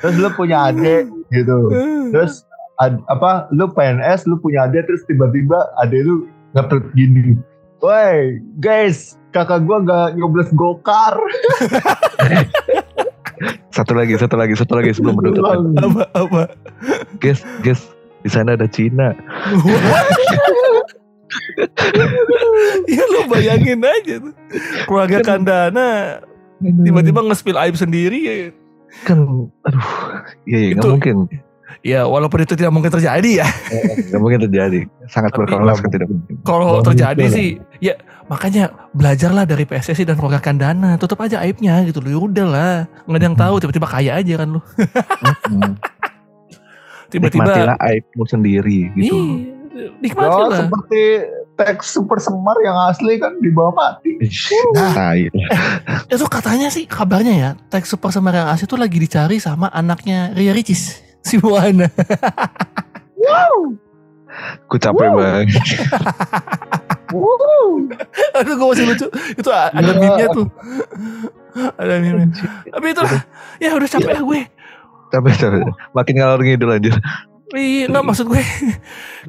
terus 0.00 0.16
lu 0.16 0.28
punya 0.32 0.72
adik 0.72 1.12
gitu 1.30 1.68
terus 2.10 2.48
ad- 2.80 3.04
apa 3.12 3.46
lu 3.52 3.68
PNS 3.68 4.24
lu 4.24 4.40
punya 4.40 4.66
adik 4.66 4.88
terus 4.88 5.04
tiba-tiba 5.04 5.68
adik 5.84 6.00
lu 6.04 6.24
nge-tweet 6.56 6.84
gini 6.96 7.36
Woi 7.78 8.40
guys 8.56 9.20
kakak 9.30 9.64
gua 9.64 9.84
gak 9.84 10.16
nyoblos 10.16 10.48
gokar 10.52 11.16
Satu 13.68 13.92
lagi, 13.92 14.16
satu 14.16 14.40
lagi, 14.40 14.56
satu 14.56 14.72
lagi 14.72 14.96
sebelum 14.96 15.20
menutup. 15.20 15.44
apa 15.44 16.08
apa? 16.16 16.42
Guys, 17.20 17.44
guys, 17.60 17.92
di 18.24 18.32
sana 18.32 18.56
ada 18.56 18.64
Cina. 18.64 19.12
ya 22.88 23.04
lu 23.04 23.28
bayangin 23.28 23.84
aja 23.84 24.24
tuh. 24.24 24.32
Keluarga 24.88 25.20
Kandana 25.20 26.24
tiba-tiba 26.64 27.20
nge-spill 27.20 27.60
aib 27.60 27.76
sendiri 27.76 28.18
ya. 28.24 28.34
kan, 29.04 29.20
aduh, 29.68 29.84
iya, 30.48 30.72
iya, 30.72 30.80
nggak 30.80 30.80
Itu- 30.80 30.92
mungkin, 30.96 31.14
Ya 31.82 32.06
walaupun 32.06 32.42
itu 32.42 32.54
tidak 32.54 32.70
mungkin 32.70 32.90
terjadi 32.90 33.42
ya. 33.42 33.46
nggak 34.10 34.20
mungkin 34.22 34.40
terjadi. 34.46 34.80
Sangat 35.06 35.34
berkelas 35.34 35.78
kan 35.78 35.90
tidak 35.90 36.08
mungkin. 36.08 36.34
Kalau 36.42 36.82
terjadi 36.82 37.24
sih 37.26 37.48
ya 37.78 37.94
makanya 38.26 38.70
belajarlah 38.90 39.46
dari 39.46 39.62
PSSI 39.62 40.06
dan 40.06 40.14
keluarga 40.14 40.38
Kandana. 40.38 40.94
Tutup 40.96 41.18
aja 41.20 41.42
aibnya 41.42 41.82
gitu 41.84 41.98
loh. 41.98 42.10
Ya 42.10 42.18
udah 42.18 42.46
lah. 42.46 42.74
Nggak 43.06 43.18
ada 43.18 43.26
yang 43.26 43.38
tahu 43.38 43.54
tiba-tiba 43.60 43.86
kaya 43.86 44.10
aja 44.18 44.34
kan 44.38 44.48
lu. 44.50 44.60
Hmm. 45.46 45.74
Tiba-tiba 47.06 47.46
Nikmatilah 47.46 47.76
aibmu 47.78 48.24
sendiri 48.26 48.90
gitu. 48.98 49.14
Iya, 49.76 49.92
nikmati 50.02 50.26
Ya, 50.26 50.46
lah. 50.50 50.58
seperti 50.66 51.02
teks 51.54 51.94
super 51.94 52.18
semar 52.18 52.58
yang 52.64 52.74
asli 52.90 53.14
kan 53.16 53.38
di 53.38 53.52
bawah 53.54 53.72
mati 53.72 54.18
Ish, 54.18 54.50
Nah. 54.74 54.90
tai. 54.90 55.30
Itu 56.10 56.26
katanya 56.26 56.66
sih 56.66 56.82
kabarnya 56.84 57.34
ya, 57.36 57.50
teks 57.70 57.94
Super 57.94 58.10
Semar 58.10 58.34
yang 58.34 58.48
asli 58.50 58.66
itu 58.66 58.74
lagi 58.74 58.98
dicari 58.98 59.36
sama 59.38 59.70
anaknya 59.70 60.34
Ria 60.34 60.50
Ricis, 60.50 60.98
si 61.28 61.38
Moana. 61.38 61.86
Ku 64.66 64.76
capek 64.76 65.08
banget. 65.08 65.48
Aduh 68.36 68.54
gue 68.54 68.66
masih 68.68 68.84
lucu. 68.86 69.06
Itu 69.32 69.48
ada 69.48 69.72
Ya. 69.72 69.94
meme-nya 69.94 70.26
tuh. 70.28 70.46
Ada 71.78 71.94
meme 71.98 72.28
Tapi 72.66 72.86
itu 72.90 73.02
ya 73.58 73.70
udah 73.72 73.88
capek 73.88 74.12
lah 74.12 74.22
gue. 74.22 74.40
Capek, 75.08 75.32
capek. 75.38 75.60
Makin 75.94 76.14
ngalor 76.14 76.40
ngidul 76.42 76.70
anjir. 76.70 76.94
Iya, 77.54 77.86
nggak 77.86 78.04
maksud 78.04 78.26
gue. 78.26 78.42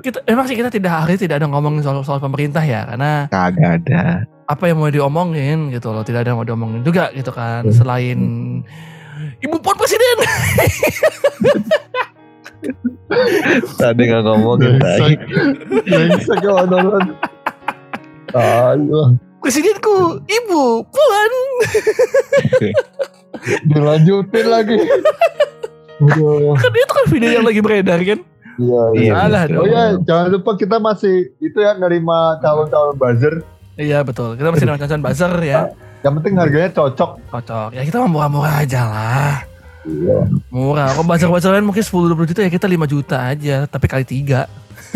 Kita 0.01 0.25
emang 0.25 0.49
sih 0.49 0.57
kita 0.57 0.73
tidak 0.73 0.89
hari 0.91 1.15
tidak 1.15 1.37
ada 1.37 1.47
ngomongin 1.47 1.85
soal 1.85 2.01
soal 2.01 2.17
pemerintah 2.17 2.65
ya, 2.65 2.81
karena 2.83 3.29
Kagak 3.29 3.85
ada. 3.85 4.25
apa 4.43 4.63
yang 4.65 4.81
mau 4.81 4.89
diomongin 4.89 5.69
gitu 5.69 5.93
loh, 5.93 6.01
tidak 6.01 6.25
ada 6.25 6.33
yang 6.33 6.39
mau 6.41 6.47
diomongin 6.47 6.81
juga 6.81 7.13
gitu 7.13 7.29
kan. 7.29 7.61
Hmm. 7.61 8.65
Ibu 9.39 9.55
Puan 9.59 9.75
Presiden. 9.75 10.17
Tadi 13.77 14.01
nggak 14.03 14.23
ngomongin 14.23 14.77
tai. 14.77 15.13
Brengsek 15.83 16.39
ya 16.41 16.65
nonton 16.65 17.03
Ayo 18.33 19.15
Presidenku, 19.39 20.19
Ibu 20.25 20.61
Puan. 20.83 21.31
dilanjutin 23.69 24.45
lagi. 24.45 24.77
Kan 26.57 26.71
itu 26.73 26.91
kan 26.91 27.05
video 27.07 27.29
yang 27.31 27.45
lagi 27.45 27.61
beredar 27.61 28.01
kan. 28.01 28.19
Iya, 28.57 28.81
Iya. 28.97 29.11
Salah 29.13 29.43
Oh 29.45 29.53
dong. 29.53 29.67
ya, 29.69 29.83
jangan 30.01 30.27
lupa 30.33 30.51
kita 30.57 30.77
masih 30.77 31.15
itu 31.37 31.57
ya 31.57 31.77
nerima 31.77 32.41
calon-calon 32.41 32.97
buzzer. 32.97 33.45
Iya 33.77 34.01
betul. 34.01 34.33
Kita 34.33 34.49
masih 34.49 34.65
dengan 34.65 34.81
Chancan 34.81 34.99
Buzzer 34.99 35.33
ya. 35.39 35.69
Yang 36.07 36.23
penting 36.23 36.33
harganya 36.39 36.69
cocok. 36.71 37.11
Cocok. 37.27 37.69
Ya 37.75 37.83
kita 37.83 37.99
murah-murah 38.07 38.63
aja 38.63 38.81
lah. 38.87 39.35
Iya. 39.83 40.23
Murah. 40.47 40.95
Kalau 40.95 41.03
buzzer-buzzer 41.03 41.51
lain 41.51 41.67
mungkin 41.67 41.83
10-20 41.83 42.31
juta 42.31 42.39
ya 42.47 42.51
kita 42.51 42.63
5 42.63 42.87
juta 42.87 43.17
aja. 43.27 43.67
Tapi 43.67 43.85
kali 43.91 44.05
3. 44.07 44.47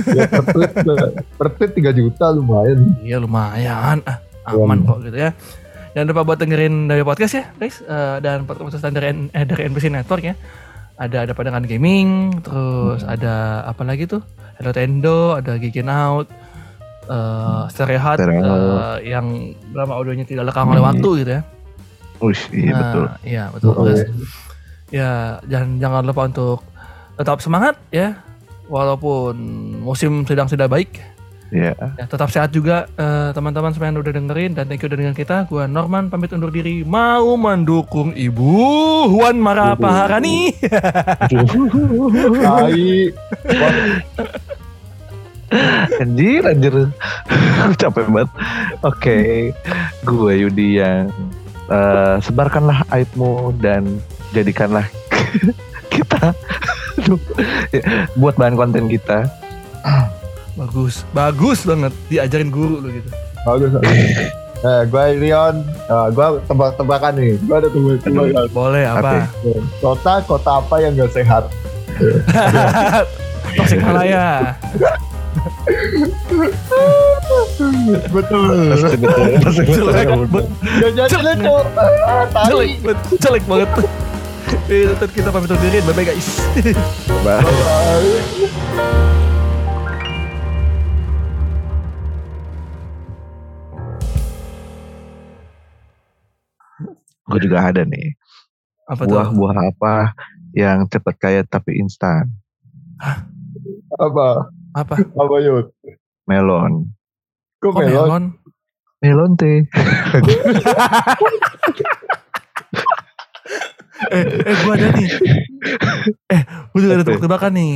Ya, 0.07 0.23
per 0.23 0.43
tweet, 0.47 0.71
per 1.39 1.47
tweet 1.59 1.71
3 1.75 1.91
juta 1.91 2.31
lumayan. 2.31 2.95
Iya 3.03 3.19
lumayan. 3.19 3.99
Ah, 4.07 4.23
aman 4.47 4.79
Iya. 4.79 4.87
kok 4.87 4.97
gitu 5.03 5.17
ya. 5.19 5.29
Jangan 5.91 6.07
lupa 6.07 6.21
buat 6.23 6.39
dengerin 6.39 6.87
dari 6.87 7.03
podcast 7.03 7.33
ya, 7.35 7.43
guys. 7.59 7.83
Eh, 7.83 8.17
dan 8.23 8.47
podcast 8.47 8.79
dari 8.79 9.27
eh, 9.27 9.43
dari 9.43 9.67
NPC 9.67 9.91
Network 9.91 10.23
ya. 10.23 10.35
Ada 10.95 11.27
ada 11.27 11.33
pandangan 11.35 11.67
gaming, 11.67 12.39
terus 12.39 13.03
ada 13.03 13.67
apa 13.67 13.83
lagi 13.83 14.07
tuh? 14.07 14.23
Hello 14.55 14.71
Tendo, 14.71 15.35
ada 15.35 15.59
Geekin 15.59 15.89
Out, 15.91 16.31
eh 17.07 17.97
Hut, 17.97 18.17
Stereo 18.17 18.37
eh, 18.37 18.97
yang 19.09 19.25
drama 19.71 19.93
audionya 19.97 20.25
tidak 20.25 20.53
lekang 20.53 20.69
oleh 20.69 20.81
Hmm. 20.81 20.89
waktu 20.93 21.09
gitu 21.23 21.31
ya. 21.37 21.41
Ush, 22.21 22.43
iya 22.53 22.69
Nah, 22.69 22.79
betul. 22.79 23.05
Iya 23.25 23.43
betul. 23.49 23.73
Oh. 23.73 23.83
guys. 23.83 24.01
Ya 24.91 25.11
jangan 25.47 25.69
jangan 25.79 26.03
lupa 26.05 26.21
untuk 26.27 26.59
tetap 27.15 27.37
semangat 27.39 27.75
ya, 27.89 28.21
walaupun 28.67 29.33
musim 29.81 30.21
sedang 30.25 30.45
tidak 30.45 30.69
baik. 30.69 30.91
Iya. 31.51 31.75
Ya, 31.75 32.05
tetap 32.07 32.31
sehat 32.31 32.55
juga 32.55 32.87
eh, 32.95 33.35
teman-teman 33.35 33.75
semua 33.75 33.91
yang 33.91 33.99
udah 33.99 34.15
dengerin 34.15 34.55
dan 34.55 34.71
thank 34.71 34.79
you 34.79 34.87
udah 34.87 34.95
dengan 34.95 35.11
kita. 35.11 35.43
Gua 35.51 35.67
Norman 35.67 36.07
pamit 36.07 36.31
undur 36.31 36.47
diri 36.47 36.87
mau 36.87 37.35
mendukung 37.35 38.15
Ibu 38.15 38.55
Wan 39.11 39.35
Mara 39.35 39.75
Paharani. 39.75 40.55
Anjir, 45.99 46.43
anjir. 46.47 46.73
Capek 47.81 48.07
banget. 48.07 48.29
Oke, 48.81 49.17
gue 50.07 50.33
Yudi 50.39 50.79
yang 50.79 51.11
eh, 51.67 52.15
sebarkanlah 52.23 52.87
aibmu 52.89 53.51
dan 53.59 53.99
jadikanlah 54.31 54.87
kita 55.93 56.31
Aduh. 57.03 57.19
buat 58.15 58.39
bahan 58.39 58.55
konten 58.55 58.87
kita. 58.87 59.27
bagus, 60.59 61.03
bagus 61.11 61.63
banget 61.67 61.93
diajarin 62.07 62.51
guru 62.51 62.79
lo 62.79 62.89
gitu. 62.89 63.09
Bagus. 63.43 63.69
bagus. 63.75 63.97
Eh, 64.61 64.85
gue 64.93 65.05
Leon, 65.17 65.65
nah, 65.89 66.13
gue 66.13 66.27
tebak-tebakan 66.45 67.17
nih. 67.17 67.33
Gue 67.49 67.55
ada 67.57 67.65
tebak-tebakan. 67.65 68.45
Boleh 68.53 68.85
apa? 68.85 69.25
Kota 69.81 70.21
kota 70.21 70.61
apa 70.61 70.75
yang 70.85 70.93
gak 70.93 71.17
sehat? 71.17 71.49
Toxic 73.57 73.81
Malaya. 73.81 74.53
Betul. 78.11 78.51
Betul. 78.75 78.97
Betul. 78.99 79.27
Jelek, 80.95 81.07
jelek. 81.07 81.37
Ah, 82.35 82.45
jelek, 83.19 83.43
banget. 83.47 83.69
Itu 84.67 85.05
kita 85.15 85.29
pamit 85.31 85.51
undur 85.51 85.59
diri. 85.63 85.79
Bye 85.83 85.93
bye 85.95 86.05
guys. 86.07 86.27
Bye. 87.23 87.43
Gue 97.31 97.39
juga 97.39 97.63
ada 97.63 97.87
nih. 97.87 98.19
Apa 98.91 99.07
tuh? 99.07 99.15
Buah-buah 99.15 99.71
apa 99.71 100.11
yang 100.51 100.83
cepat 100.91 101.15
kaya 101.15 101.41
tapi 101.47 101.79
instan? 101.79 102.27
Apa? 103.95 104.51
Apa? 104.71 104.95
Apa 104.99 105.35
yuk? 105.41 105.75
Melon. 106.25 106.87
Kok 107.59 107.71
Oh, 107.71 107.79
melon? 107.79 107.91
melon. 108.07 108.23
Melon 109.01 109.31
teh. 109.35 109.65
Eh, 114.11 114.25
eh 114.25 114.55
gua 114.65 114.73
ada 114.75 114.89
nih. 114.97 115.09
Eh, 116.25 116.41
gua 116.73 116.79
juga 116.81 116.93
ada 116.97 117.05
tebak-tebakan 117.05 117.53
nih. 117.53 117.75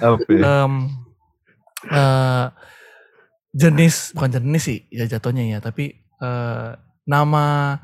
Apa? 0.00 0.24
Em, 0.24 0.72
eh, 1.92 2.46
jenis 3.52 4.16
bukan 4.16 4.40
jenis 4.40 4.62
sih 4.64 4.78
ya 4.88 5.04
jatuhnya 5.04 5.44
ya, 5.46 5.58
tapi 5.60 5.92
eh, 6.00 6.68
nama 7.04 7.76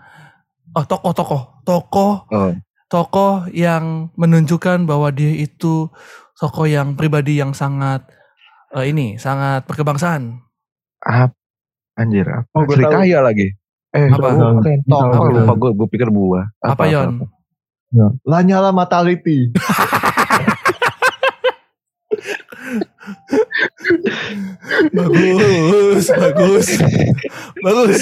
oh 0.72 0.84
tokoh 0.88 1.12
tokoh 1.12 1.42
tokoh 1.62 2.12
Oh, 2.32 2.52
tokoh 2.88 3.44
yang 3.52 4.08
menunjukkan 4.16 4.88
bahwa 4.88 5.12
dia 5.12 5.28
itu 5.30 5.86
tokoh 6.34 6.64
yang 6.64 6.96
pribadi 6.96 7.38
yang 7.38 7.52
sangat 7.52 8.08
eh, 8.72 8.84
ini 8.88 9.20
sangat 9.20 9.68
berkebangsaan. 9.68 10.40
apa? 11.02 11.34
Anjir, 11.92 12.24
apa? 12.24 12.48
Oh, 12.56 12.64
Sri. 12.64 12.84
Kaya 12.88 13.20
lagi. 13.20 13.52
Eh, 13.92 14.08
Apa? 14.08 14.32
Tahu. 14.32 14.64
Tokoh 14.88 15.26
lupa 15.28 15.52
gue, 15.60 15.70
gue 15.76 15.88
pikir 15.92 16.08
buah. 16.08 16.48
Apa, 16.64 16.88
Yon? 16.88 17.28
Lanyala 18.24 18.72
Mataliti. 18.72 19.52
bagus, 24.96 26.06
bagus, 26.08 26.68
bagus. 27.60 28.00